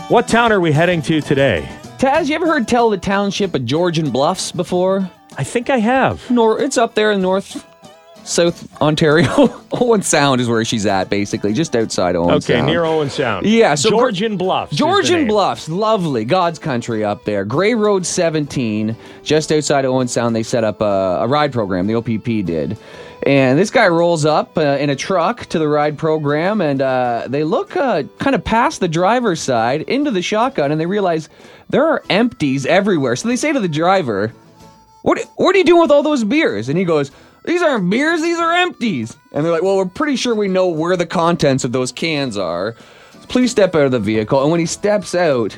what 0.08 0.28
town 0.28 0.52
are 0.52 0.60
we 0.60 0.72
heading 0.72 1.04
to 1.04 1.22
today? 1.22 1.70
Taz, 2.00 2.28
you 2.28 2.34
ever 2.34 2.48
heard 2.48 2.68
tell 2.68 2.90
the 2.90 2.98
township 2.98 3.54
of 3.54 3.66
Georgian 3.66 4.10
Bluffs 4.10 4.52
before? 4.52 5.08
I 5.38 5.44
think 5.44 5.70
I 5.70 5.78
have. 5.78 6.28
Nor 6.32 6.60
it's 6.60 6.78
up 6.78 6.96
there 6.96 7.12
in 7.12 7.22
north 7.22 7.64
South 8.24 8.82
Ontario. 8.82 9.28
Owen 9.72 10.02
Sound 10.02 10.42
is 10.42 10.48
where 10.48 10.64
she's 10.66 10.86
at, 10.86 11.10
basically, 11.10 11.54
just 11.54 11.76
outside 11.76 12.16
Owen 12.16 12.30
Sound. 12.30 12.44
Okay, 12.44 12.54
Sound. 12.56 12.68
near 12.68 12.84
Owen 12.84 13.10
Sound. 13.10 13.46
Yeah, 13.46 13.76
so 13.76 13.90
Georgian 13.90 14.38
Bluffs. 14.38 14.76
Georgian. 14.76 15.28
Bluffs, 15.28 15.70
lovely, 15.70 16.26
God's 16.26 16.60
country 16.60 17.04
up 17.04 17.24
there. 17.26 17.46
Grey 17.46 17.74
Road 17.74 18.06
17, 18.06 18.96
just 19.24 19.52
outside 19.52 19.86
Owen 19.86 20.08
Sound, 20.08 20.36
they 20.36 20.44
set 20.44 20.64
up 20.64 20.82
a, 20.82 21.20
a 21.22 21.28
ride 21.28 21.52
program. 21.52 21.88
The 21.88 21.96
OPP 21.96 22.46
did. 22.46 22.78
And 23.24 23.60
this 23.60 23.70
guy 23.70 23.88
rolls 23.88 24.26
up 24.26 24.58
uh, 24.58 24.78
in 24.80 24.90
a 24.90 24.96
truck 24.96 25.46
to 25.48 25.60
the 25.60 25.68
ride 25.68 25.98
program, 25.98 26.62
and 26.62 26.82
uh, 26.82 27.26
they 27.28 27.44
look 27.44 27.76
uh, 27.76 28.04
kind 28.18 28.34
of 28.34 28.44
past 28.44 28.80
the 28.80 28.88
driver's 28.88 29.42
side 29.42 29.82
into 29.84 30.10
the 30.10 30.22
shotgun, 30.22 30.72
and 30.72 30.80
they 30.80 30.86
realize 30.86 31.28
there 31.70 31.86
are 31.86 32.02
empties 32.10 32.66
everywhere. 32.66 33.16
So 33.18 33.28
they 33.28 33.36
say 33.36 33.52
to 33.52 33.60
the 33.60 33.68
driver, 33.68 34.34
what, 35.02 35.20
what 35.36 35.54
are 35.54 35.58
you 35.58 35.66
doing 35.66 35.82
with 35.82 35.92
all 35.92 36.04
those 36.04 36.24
beers? 36.24 36.70
And 36.70 36.78
he 36.78 36.86
goes, 36.86 37.12
These 37.50 37.64
aren't 37.64 37.90
beers, 37.90 38.22
these 38.22 38.38
are 38.38 38.54
empties. 38.54 39.18
And 39.32 39.44
they're 39.44 39.52
like, 39.52 39.64
Well, 39.64 39.76
we're 39.76 39.88
pretty 39.88 40.18
sure 40.18 40.36
we 40.36 40.48
know 40.48 40.68
where 40.68 40.96
the 40.96 41.08
contents 41.08 41.64
of 41.64 41.72
those 41.72 41.92
cans 41.92 42.38
are. 42.38 42.76
Please 43.28 43.50
step 43.50 43.74
out 43.74 43.86
of 43.86 43.92
the 43.92 43.98
vehicle. 43.98 44.40
And 44.44 44.52
when 44.52 44.60
he 44.60 44.68
steps 44.68 45.16
out, 45.16 45.58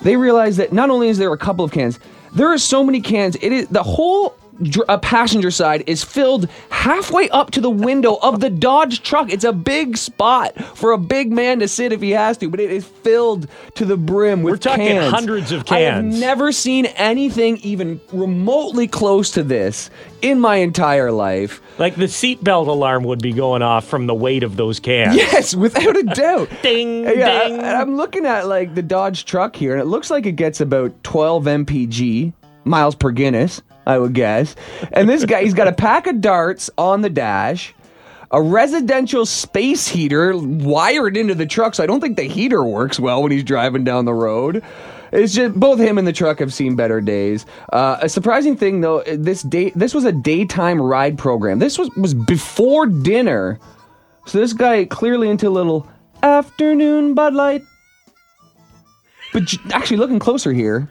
they 0.00 0.16
realize 0.16 0.56
that 0.56 0.72
not 0.72 0.88
only 0.88 1.10
is 1.10 1.18
there 1.18 1.30
a 1.30 1.36
couple 1.36 1.62
of 1.62 1.72
cans, 1.72 2.00
there 2.32 2.50
are 2.50 2.56
so 2.56 2.82
many 2.82 3.02
cans. 3.02 3.36
It 3.42 3.52
is 3.52 3.68
the 3.68 3.82
whole 3.82 4.34
dr- 4.62 4.84
uh, 4.88 4.98
passenger 4.98 5.50
side 5.50 5.84
is 5.86 6.02
filled 6.04 6.48
halfway 6.70 7.28
up 7.30 7.50
to 7.52 7.60
the 7.60 7.70
window 7.70 8.16
of 8.22 8.40
the 8.40 8.50
Dodge 8.50 9.02
truck. 9.02 9.30
It's 9.32 9.44
a 9.44 9.52
big 9.52 9.96
spot 9.96 10.54
for 10.76 10.92
a 10.92 10.98
big 10.98 11.30
man 11.32 11.58
to 11.60 11.68
sit 11.68 11.92
if 11.92 12.00
he 12.00 12.10
has 12.10 12.36
to, 12.38 12.48
but 12.50 12.60
it 12.60 12.70
is 12.70 12.84
filled 12.84 13.48
to 13.74 13.84
the 13.84 13.96
brim 13.96 14.42
with 14.42 14.60
cans. 14.62 14.66
We're 14.66 14.70
talking 14.76 14.86
cans. 15.00 15.12
hundreds 15.14 15.52
of 15.52 15.64
cans. 15.66 15.70
I 15.70 15.80
have 15.80 16.04
never 16.04 16.52
seen 16.52 16.86
anything 16.86 17.58
even 17.58 18.00
remotely 18.12 18.86
close 18.88 19.30
to 19.32 19.42
this 19.42 19.90
in 20.22 20.40
my 20.40 20.56
entire 20.56 21.12
life. 21.12 21.60
Like 21.78 21.96
the 21.96 22.04
seatbelt 22.06 22.66
alarm 22.68 23.04
would 23.04 23.20
be 23.22 23.32
going 23.32 23.62
off 23.62 23.86
from 23.86 24.06
the 24.06 24.14
weight 24.14 24.42
of 24.42 24.56
those 24.56 24.80
cans. 24.80 25.16
Yes, 25.16 25.54
without 25.54 25.96
a 25.96 26.02
doubt. 26.14 26.48
Ding, 26.62 27.04
Yeah, 27.04 27.44
ding. 27.48 27.54
and 27.58 27.66
I'm 27.76 27.96
looking 27.96 28.24
at 28.26 28.46
like 28.46 28.74
the 28.74 28.82
Dodge 28.82 29.24
truck 29.26 29.54
here, 29.54 29.72
and 29.72 29.80
it 29.80 29.86
looks 29.86 30.10
like 30.10 30.24
it 30.26 30.32
gets 30.32 30.60
about 30.60 30.92
12 31.04 31.44
mpg 31.44 32.32
miles 32.64 32.94
per 32.94 33.10
Guinness, 33.10 33.60
I 33.86 33.98
would 33.98 34.14
guess. 34.14 34.56
And 34.92 35.08
this 35.08 35.24
guy, 35.24 35.42
he's 35.42 35.54
got 35.54 35.68
a 35.68 35.72
pack 35.86 36.06
of 36.06 36.20
darts 36.20 36.70
on 36.76 37.02
the 37.02 37.10
dash, 37.10 37.72
a 38.30 38.42
residential 38.42 39.24
space 39.24 39.86
heater 39.86 40.36
wired 40.36 41.16
into 41.16 41.34
the 41.34 41.46
truck, 41.46 41.74
so 41.74 41.84
I 41.84 41.86
don't 41.86 42.00
think 42.00 42.16
the 42.16 42.24
heater 42.24 42.64
works 42.64 42.98
well 42.98 43.22
when 43.22 43.32
he's 43.32 43.44
driving 43.44 43.84
down 43.84 44.04
the 44.04 44.14
road. 44.14 44.62
It's 45.12 45.34
just 45.34 45.54
both 45.54 45.78
him 45.78 45.98
and 45.98 46.06
the 46.06 46.12
truck 46.12 46.40
have 46.40 46.52
seen 46.52 46.74
better 46.74 47.00
days. 47.00 47.46
Uh, 47.72 47.98
a 48.02 48.08
surprising 48.08 48.56
thing 48.56 48.80
though, 48.80 49.02
this 49.04 49.42
day 49.42 49.70
this 49.76 49.94
was 49.94 50.04
a 50.04 50.12
daytime 50.12 50.82
ride 50.82 51.16
program. 51.16 51.60
This 51.60 51.78
was 51.78 51.88
was 51.96 52.12
before 52.12 52.86
dinner. 52.86 53.60
So 54.26 54.38
this 54.38 54.52
guy 54.52 54.84
clearly 54.84 55.28
into 55.30 55.46
a 55.46 55.50
little 55.50 55.88
afternoon 56.22 57.14
Bud 57.14 57.34
Light. 57.34 57.62
But 59.32 59.44
j- 59.44 59.58
actually, 59.72 59.98
looking 59.98 60.18
closer 60.18 60.52
here, 60.52 60.90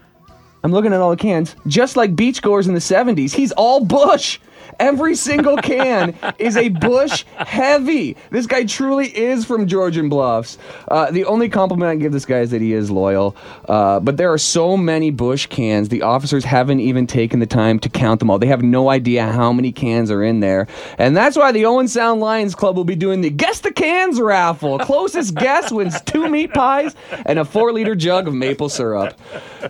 I'm 0.65 0.71
looking 0.71 0.93
at 0.93 0.99
all 0.99 1.11
the 1.11 1.15
cans. 1.15 1.55
Just 1.67 1.95
like 1.95 2.15
beachgoers 2.15 2.67
in 2.67 2.73
the 2.73 2.79
70s, 2.79 3.35
he's 3.35 3.51
all 3.51 3.85
Bush. 3.85 4.39
Every 4.79 5.15
single 5.15 5.57
can 5.57 6.15
is 6.37 6.57
a 6.57 6.69
Busch 6.69 7.23
heavy. 7.37 8.17
This 8.29 8.45
guy 8.45 8.65
truly 8.65 9.07
is 9.07 9.45
from 9.45 9.67
Georgian 9.67 10.09
Bluffs. 10.09 10.57
Uh, 10.87 11.11
the 11.11 11.25
only 11.25 11.49
compliment 11.49 11.89
I 11.89 11.93
can 11.93 12.01
give 12.01 12.11
this 12.11 12.25
guy 12.25 12.39
is 12.39 12.51
that 12.51 12.61
he 12.61 12.73
is 12.73 12.91
loyal. 12.91 13.35
Uh, 13.67 13.99
but 13.99 14.17
there 14.17 14.31
are 14.31 14.37
so 14.37 14.77
many 14.77 15.11
Busch 15.11 15.47
cans, 15.47 15.89
the 15.89 16.01
officers 16.01 16.43
haven't 16.43 16.79
even 16.79 17.07
taken 17.07 17.39
the 17.39 17.45
time 17.45 17.79
to 17.79 17.89
count 17.89 18.19
them 18.19 18.29
all. 18.29 18.39
They 18.39 18.47
have 18.47 18.63
no 18.63 18.89
idea 18.89 19.31
how 19.31 19.51
many 19.53 19.71
cans 19.71 20.11
are 20.11 20.23
in 20.23 20.39
there. 20.39 20.67
And 20.97 21.15
that's 21.15 21.37
why 21.37 21.51
the 21.51 21.65
Owen 21.65 21.87
Sound 21.87 22.21
Lions 22.21 22.55
Club 22.55 22.75
will 22.75 22.83
be 22.83 22.95
doing 22.95 23.21
the 23.21 23.29
Guess 23.29 23.61
the 23.61 23.71
Cans 23.71 24.19
raffle. 24.19 24.79
Closest 24.79 25.35
guess 25.35 25.71
wins 25.71 25.99
two 26.01 26.29
meat 26.29 26.53
pies 26.53 26.95
and 27.25 27.39
a 27.39 27.45
four 27.45 27.71
liter 27.73 27.95
jug 27.95 28.27
of 28.27 28.33
maple 28.33 28.69
syrup. 28.69 29.19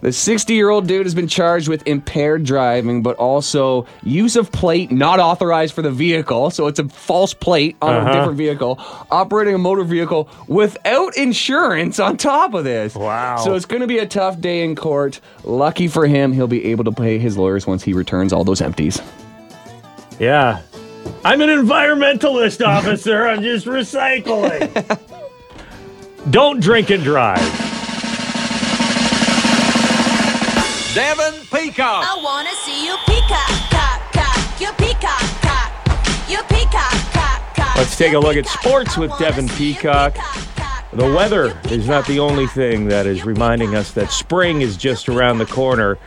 The 0.02 0.12
60 0.12 0.54
year 0.54 0.70
old 0.70 0.88
dude 0.88 1.06
has 1.06 1.16
been 1.16 1.28
charged 1.28 1.68
with 1.68 1.86
impaired 1.88 2.44
driving, 2.44 3.02
but 3.02 3.16
also 3.18 3.86
use 4.04 4.36
of 4.36 4.52
plate 4.52 4.85
not 4.92 5.20
authorized 5.20 5.74
for 5.74 5.82
the 5.82 5.92
vehicle. 5.92 6.50
So 6.52 6.68
it's 6.68 6.80
a 6.80 6.88
false 6.90 7.34
plate 7.34 7.76
on 7.82 7.94
Uh-huh. 7.96 8.10
a 8.10 8.14
different 8.14 8.38
vehicle. 8.38 8.80
Operating 9.12 9.54
a 9.56 9.58
motor 9.58 9.84
vehicle 9.84 10.30
without 10.48 11.16
insurance 11.18 12.00
on 12.00 12.18
top 12.18 12.54
of 12.54 12.64
this. 12.64 12.96
Wow. 12.96 13.38
So 13.38 13.56
it's 13.56 13.66
going 13.66 13.82
to 13.82 13.88
be 13.88 13.98
a 14.00 14.06
tough 14.06 14.40
day 14.40 14.64
in 14.64 14.76
court. 14.76 15.20
Lucky 15.44 15.88
for 15.88 16.06
him, 16.08 16.32
he'll 16.34 16.48
be 16.48 16.66
able 16.66 16.84
to 16.86 16.92
pay 16.92 17.18
his 17.18 17.38
lawyers 17.38 17.66
once 17.68 17.84
he 17.84 17.94
returns 17.94 18.32
all 18.34 18.44
those 18.44 18.62
empties. 18.62 19.02
Yeah. 20.20 20.62
I'm 21.24 21.42
an 21.42 21.50
environmentalist, 21.50 22.66
officer. 22.66 23.28
I'm 23.28 23.42
just 23.44 23.66
recycling. 23.68 25.00
Don't 26.32 26.60
drink 26.60 26.90
and 26.90 27.04
drive. 27.04 27.38
Devin 30.96 31.34
Peacock. 31.52 32.06
I 32.08 32.18
wanna 32.24 32.50
see 32.64 32.86
you 32.86 32.96
peacock, 33.06 33.50
Let's 37.76 37.98
take 37.98 38.14
a 38.14 38.20
look 38.20 38.38
at 38.38 38.48
sports 38.48 38.98
with 38.98 39.12
Devin 39.20 39.50
Peacock. 39.50 40.16
The 40.94 41.06
weather 41.06 41.60
is 41.66 41.88
not 41.88 42.08
the 42.08 42.20
only 42.20 42.48
thing 42.48 42.88
that 42.88 43.06
is 43.06 43.26
reminding 43.26 43.76
us 43.76 43.92
that 43.92 44.12
spring 44.12 44.62
is 44.62 44.78
just 44.78 45.10
around 45.10 45.40
the 45.40 45.46
corner. 45.46 45.98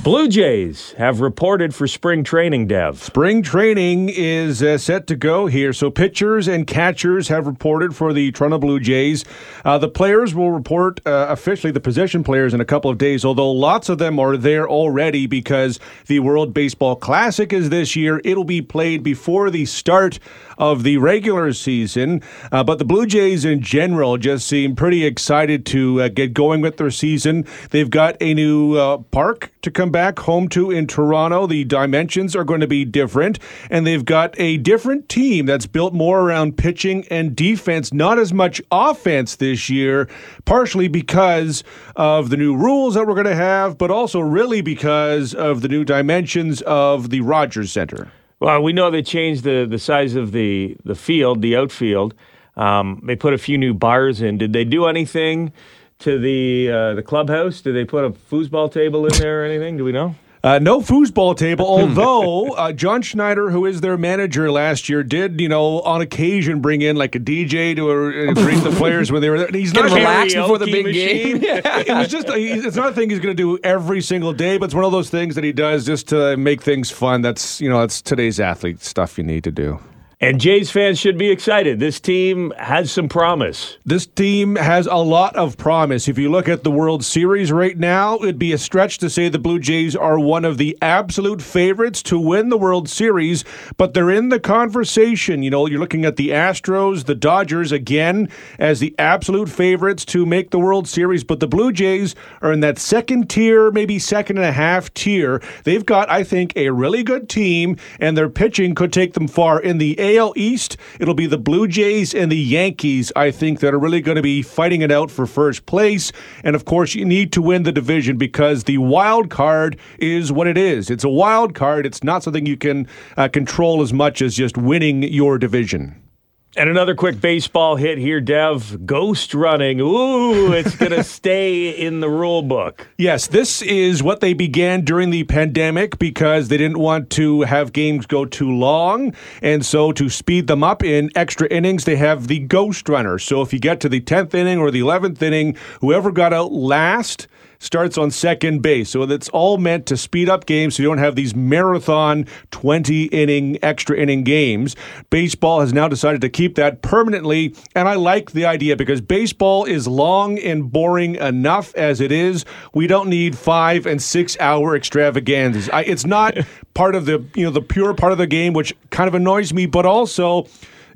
Blue 0.00 0.28
Jays 0.28 0.92
have 0.92 1.20
reported 1.20 1.74
for 1.74 1.88
spring 1.88 2.22
training, 2.22 2.68
Dev. 2.68 3.02
Spring 3.02 3.42
training 3.42 4.08
is 4.08 4.62
uh, 4.62 4.78
set 4.78 5.08
to 5.08 5.16
go 5.16 5.46
here. 5.46 5.72
So, 5.72 5.90
pitchers 5.90 6.46
and 6.46 6.68
catchers 6.68 7.26
have 7.26 7.48
reported 7.48 7.96
for 7.96 8.12
the 8.12 8.30
Toronto 8.30 8.58
Blue 8.58 8.78
Jays. 8.78 9.24
Uh, 9.64 9.76
the 9.76 9.88
players 9.88 10.36
will 10.36 10.52
report 10.52 11.00
uh, 11.04 11.26
officially, 11.28 11.72
the 11.72 11.80
position 11.80 12.22
players, 12.22 12.54
in 12.54 12.60
a 12.60 12.64
couple 12.64 12.92
of 12.92 12.96
days, 12.96 13.24
although 13.24 13.50
lots 13.50 13.88
of 13.88 13.98
them 13.98 14.20
are 14.20 14.36
there 14.36 14.68
already 14.68 15.26
because 15.26 15.80
the 16.06 16.20
World 16.20 16.54
Baseball 16.54 16.94
Classic 16.94 17.52
is 17.52 17.68
this 17.70 17.96
year. 17.96 18.20
It'll 18.24 18.44
be 18.44 18.62
played 18.62 19.02
before 19.02 19.50
the 19.50 19.66
start 19.66 20.20
of 20.58 20.82
the 20.82 20.98
regular 20.98 21.52
season. 21.52 22.20
Uh, 22.52 22.62
but 22.62 22.78
the 22.78 22.84
Blue 22.84 23.06
Jays 23.06 23.44
in 23.44 23.62
general 23.62 24.18
just 24.18 24.46
seem 24.46 24.76
pretty 24.76 25.04
excited 25.04 25.64
to 25.66 26.02
uh, 26.02 26.08
get 26.08 26.34
going 26.34 26.60
with 26.60 26.76
their 26.76 26.90
season. 26.90 27.46
They've 27.70 27.88
got 27.88 28.16
a 28.20 28.34
new 28.34 28.74
uh, 28.74 28.98
park 28.98 29.50
to 29.62 29.70
come 29.70 29.90
back 29.90 30.18
home 30.18 30.48
to 30.50 30.70
in 30.70 30.86
Toronto. 30.86 31.46
The 31.46 31.64
dimensions 31.64 32.36
are 32.36 32.44
going 32.44 32.60
to 32.60 32.66
be 32.66 32.84
different, 32.84 33.38
and 33.70 33.86
they've 33.86 34.04
got 34.04 34.38
a 34.38 34.56
different 34.58 35.08
team 35.08 35.46
that's 35.46 35.66
built 35.66 35.94
more 35.94 36.20
around 36.20 36.56
pitching 36.56 37.06
and 37.10 37.34
defense, 37.34 37.92
not 37.92 38.18
as 38.18 38.32
much 38.32 38.60
offense 38.70 39.36
this 39.36 39.70
year, 39.70 40.08
partially 40.44 40.88
because 40.88 41.64
of 41.96 42.30
the 42.30 42.36
new 42.36 42.56
rules 42.56 42.94
that 42.94 43.06
we're 43.06 43.14
going 43.14 43.26
to 43.26 43.34
have, 43.34 43.78
but 43.78 43.90
also 43.90 44.20
really 44.20 44.60
because 44.60 45.34
of 45.34 45.62
the 45.62 45.68
new 45.68 45.84
dimensions 45.84 46.62
of 46.62 47.10
the 47.10 47.20
Rogers 47.20 47.72
Centre. 47.72 48.10
Well, 48.40 48.62
we 48.62 48.72
know 48.72 48.90
they 48.90 49.02
changed 49.02 49.42
the, 49.42 49.66
the 49.68 49.78
size 49.78 50.14
of 50.14 50.32
the, 50.32 50.76
the 50.84 50.94
field, 50.94 51.42
the 51.42 51.56
outfield. 51.56 52.14
Um, 52.56 53.02
they 53.04 53.16
put 53.16 53.34
a 53.34 53.38
few 53.38 53.58
new 53.58 53.74
bars 53.74 54.20
in. 54.20 54.38
Did 54.38 54.52
they 54.52 54.64
do 54.64 54.86
anything 54.86 55.52
to 56.00 56.18
the 56.18 56.70
uh, 56.70 56.94
the 56.94 57.02
clubhouse? 57.02 57.60
Did 57.60 57.74
they 57.74 57.84
put 57.84 58.04
a 58.04 58.10
foosball 58.10 58.70
table 58.72 59.06
in 59.06 59.18
there 59.18 59.42
or 59.42 59.44
anything? 59.44 59.76
Do 59.76 59.84
we 59.84 59.92
know? 59.92 60.14
Uh, 60.42 60.58
no 60.58 60.80
foosball 60.80 61.36
table, 61.36 61.66
although 61.68 62.52
uh, 62.52 62.72
John 62.72 63.02
Schneider, 63.02 63.50
who 63.50 63.66
is 63.66 63.80
their 63.80 63.96
manager 63.96 64.50
last 64.50 64.88
year, 64.88 65.02
did, 65.02 65.40
you 65.40 65.48
know, 65.48 65.80
on 65.80 66.00
occasion 66.00 66.60
bring 66.60 66.82
in 66.82 66.96
like 66.96 67.14
a 67.14 67.20
DJ 67.20 67.74
to 67.76 67.90
uh, 67.90 68.34
greet 68.34 68.62
the 68.62 68.70
players 68.76 69.10
when 69.10 69.20
they 69.20 69.30
were 69.30 69.38
there. 69.38 69.48
He's 69.48 69.74
not 69.74 69.84
relaxed 69.84 70.36
before 70.36 70.58
the 70.58 70.66
big 70.66 70.86
machine. 70.86 71.38
game. 71.38 71.62
it 71.64 71.88
was 71.88 72.08
just 72.08 72.28
it's 72.28 72.76
not 72.76 72.90
a 72.90 72.94
thing 72.94 73.10
he's 73.10 73.20
going 73.20 73.36
to 73.36 73.42
do 73.42 73.58
every 73.64 74.00
single 74.00 74.32
day, 74.32 74.58
but 74.58 74.66
it's 74.66 74.74
one 74.74 74.84
of 74.84 74.92
those 74.92 75.10
things 75.10 75.34
that 75.34 75.44
he 75.44 75.52
does 75.52 75.84
just 75.84 76.08
to 76.08 76.36
make 76.36 76.62
things 76.62 76.90
fun. 76.90 77.22
That's 77.22 77.60
you 77.60 77.68
know 77.68 77.80
that's 77.80 78.00
today's 78.00 78.38
athlete 78.40 78.82
stuff 78.82 79.18
you 79.18 79.24
need 79.24 79.44
to 79.44 79.50
do. 79.50 79.80
And 80.20 80.40
Jays 80.40 80.68
fans 80.72 80.98
should 80.98 81.16
be 81.16 81.30
excited. 81.30 81.78
This 81.78 82.00
team 82.00 82.52
has 82.58 82.90
some 82.90 83.08
promise. 83.08 83.78
This 83.86 84.04
team 84.04 84.56
has 84.56 84.88
a 84.88 84.96
lot 84.96 85.36
of 85.36 85.56
promise. 85.56 86.08
If 86.08 86.18
you 86.18 86.28
look 86.28 86.48
at 86.48 86.64
the 86.64 86.72
World 86.72 87.04
Series 87.04 87.52
right 87.52 87.78
now, 87.78 88.16
it'd 88.16 88.36
be 88.36 88.52
a 88.52 88.58
stretch 88.58 88.98
to 88.98 89.10
say 89.10 89.28
the 89.28 89.38
Blue 89.38 89.60
Jays 89.60 89.94
are 89.94 90.18
one 90.18 90.44
of 90.44 90.58
the 90.58 90.76
absolute 90.82 91.40
favorites 91.40 92.02
to 92.02 92.18
win 92.18 92.48
the 92.48 92.58
World 92.58 92.88
Series, 92.88 93.44
but 93.76 93.94
they're 93.94 94.10
in 94.10 94.28
the 94.28 94.40
conversation. 94.40 95.44
You 95.44 95.50
know, 95.50 95.66
you're 95.66 95.78
looking 95.78 96.04
at 96.04 96.16
the 96.16 96.30
Astros, 96.30 97.04
the 97.04 97.14
Dodgers 97.14 97.70
again 97.70 98.28
as 98.58 98.80
the 98.80 98.96
absolute 98.98 99.48
favorites 99.48 100.04
to 100.06 100.26
make 100.26 100.50
the 100.50 100.58
World 100.58 100.88
Series, 100.88 101.22
but 101.22 101.38
the 101.38 101.46
Blue 101.46 101.70
Jays 101.70 102.16
are 102.42 102.52
in 102.52 102.58
that 102.58 102.80
second 102.80 103.30
tier, 103.30 103.70
maybe 103.70 104.00
second 104.00 104.38
and 104.38 104.46
a 104.46 104.52
half 104.52 104.92
tier. 104.94 105.40
They've 105.62 105.86
got, 105.86 106.10
I 106.10 106.24
think, 106.24 106.56
a 106.56 106.70
really 106.70 107.04
good 107.04 107.28
team, 107.28 107.76
and 108.00 108.16
their 108.16 108.28
pitching 108.28 108.74
could 108.74 108.92
take 108.92 109.12
them 109.12 109.28
far. 109.28 109.60
In 109.60 109.78
the 109.78 110.07
AL 110.16 110.32
East, 110.36 110.76
it'll 110.98 111.14
be 111.14 111.26
the 111.26 111.38
Blue 111.38 111.68
Jays 111.68 112.14
and 112.14 112.32
the 112.32 112.36
Yankees, 112.36 113.12
I 113.14 113.30
think, 113.30 113.60
that 113.60 113.74
are 113.74 113.78
really 113.78 114.00
going 114.00 114.16
to 114.16 114.22
be 114.22 114.42
fighting 114.42 114.82
it 114.82 114.90
out 114.90 115.10
for 115.10 115.26
first 115.26 115.66
place. 115.66 116.12
And 116.42 116.56
of 116.56 116.64
course, 116.64 116.94
you 116.94 117.04
need 117.04 117.32
to 117.32 117.42
win 117.42 117.62
the 117.62 117.72
division 117.72 118.16
because 118.16 118.64
the 118.64 118.78
wild 118.78 119.30
card 119.30 119.78
is 119.98 120.32
what 120.32 120.46
it 120.46 120.58
is. 120.58 120.90
It's 120.90 121.04
a 121.04 121.08
wild 121.08 121.54
card, 121.54 121.86
it's 121.86 122.02
not 122.02 122.22
something 122.22 122.46
you 122.46 122.56
can 122.56 122.88
uh, 123.16 123.28
control 123.28 123.82
as 123.82 123.92
much 123.92 124.22
as 124.22 124.34
just 124.34 124.56
winning 124.56 125.02
your 125.02 125.38
division. 125.38 126.07
And 126.56 126.70
another 126.70 126.94
quick 126.94 127.20
baseball 127.20 127.76
hit 127.76 127.98
here, 127.98 128.22
Dev. 128.22 128.86
Ghost 128.86 129.34
running. 129.34 129.80
Ooh, 129.80 130.50
it's 130.52 130.74
going 130.76 130.92
to 130.96 131.04
stay 131.04 131.68
in 131.68 132.00
the 132.00 132.08
rule 132.08 132.40
book. 132.40 132.88
Yes, 132.96 133.26
this 133.26 133.60
is 133.60 134.02
what 134.02 134.20
they 134.20 134.32
began 134.32 134.80
during 134.80 135.10
the 135.10 135.24
pandemic 135.24 135.98
because 135.98 136.48
they 136.48 136.56
didn't 136.56 136.78
want 136.78 137.10
to 137.10 137.42
have 137.42 137.74
games 137.74 138.06
go 138.06 138.24
too 138.24 138.50
long. 138.50 139.14
And 139.42 139.64
so, 139.64 139.92
to 139.92 140.08
speed 140.08 140.46
them 140.46 140.64
up 140.64 140.82
in 140.82 141.10
extra 141.14 141.46
innings, 141.48 141.84
they 141.84 141.96
have 141.96 142.28
the 142.28 142.38
ghost 142.38 142.88
runner. 142.88 143.18
So, 143.18 143.42
if 143.42 143.52
you 143.52 143.58
get 143.58 143.78
to 143.80 143.90
the 143.90 144.00
10th 144.00 144.32
inning 144.32 144.58
or 144.58 144.70
the 144.70 144.80
11th 144.80 145.20
inning, 145.20 145.54
whoever 145.82 146.10
got 146.10 146.32
out 146.32 146.50
last 146.50 147.28
starts 147.58 147.98
on 147.98 148.10
second 148.10 148.62
base. 148.62 148.90
So 148.90 149.06
that's 149.06 149.28
all 149.30 149.58
meant 149.58 149.86
to 149.86 149.96
speed 149.96 150.28
up 150.28 150.46
games 150.46 150.76
so 150.76 150.82
you 150.82 150.88
don't 150.88 150.98
have 150.98 151.16
these 151.16 151.34
marathon 151.34 152.26
20 152.50 153.04
inning, 153.04 153.58
extra 153.62 153.96
inning 153.96 154.22
games. 154.24 154.76
Baseball 155.10 155.60
has 155.60 155.72
now 155.72 155.88
decided 155.88 156.20
to 156.20 156.28
keep 156.28 156.54
that 156.56 156.82
permanently, 156.82 157.54
and 157.74 157.88
I 157.88 157.94
like 157.94 158.32
the 158.32 158.46
idea 158.46 158.76
because 158.76 159.00
baseball 159.00 159.64
is 159.64 159.86
long 159.86 160.38
and 160.38 160.70
boring 160.70 161.16
enough 161.16 161.74
as 161.74 162.00
it 162.00 162.12
is. 162.12 162.44
We 162.74 162.86
don't 162.86 163.08
need 163.08 163.36
five 163.36 163.86
and 163.86 164.00
six 164.00 164.36
hour 164.40 164.76
extravaganzas. 164.76 165.68
I, 165.70 165.82
it's 165.82 166.06
not 166.06 166.38
part 166.74 166.94
of 166.94 167.06
the 167.06 167.24
you 167.34 167.44
know 167.44 167.50
the 167.50 167.62
pure 167.62 167.94
part 167.94 168.12
of 168.12 168.18
the 168.18 168.26
game, 168.26 168.52
which 168.52 168.74
kind 168.90 169.08
of 169.08 169.14
annoys 169.14 169.52
me, 169.52 169.66
but 169.66 169.86
also. 169.86 170.46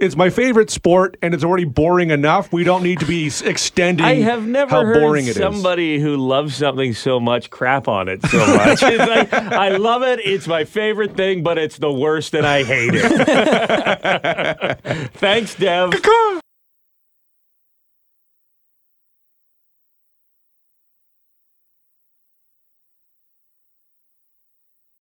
It's 0.03 0.17
my 0.17 0.31
favorite 0.31 0.69
sport, 0.69 1.17
and 1.23 1.33
it's 1.33 1.45
already 1.45 1.63
boring 1.63 2.11
enough. 2.11 2.53
We 2.53 2.65
don't 2.65 2.83
need 2.83 2.99
to 2.99 3.07
be 3.07 3.31
extending 3.45 4.05
I 4.05 4.17
have 4.17 4.45
never 4.45 4.69
how 4.69 4.85
heard 4.85 5.01
boring 5.01 5.27
it 5.27 5.31
is. 5.31 5.37
somebody 5.37 6.01
who 6.01 6.17
loves 6.17 6.57
something 6.57 6.93
so 6.93 7.21
much 7.21 7.51
crap 7.51 7.87
on 7.87 8.09
it 8.09 8.21
so 8.27 8.39
much. 8.39 8.83
it's 8.83 8.99
like, 8.99 9.33
I 9.33 9.77
love 9.77 10.03
it. 10.03 10.19
It's 10.25 10.49
my 10.49 10.65
favorite 10.65 11.17
thing, 11.17 11.45
but 11.45 11.57
it's 11.57 11.79
the 11.79 11.93
worst, 11.93 12.35
and 12.35 12.45
I 12.45 12.65
hate 12.65 12.95
it. 12.95 13.11
Thanks, 15.15 15.55
Dev. 15.55 15.93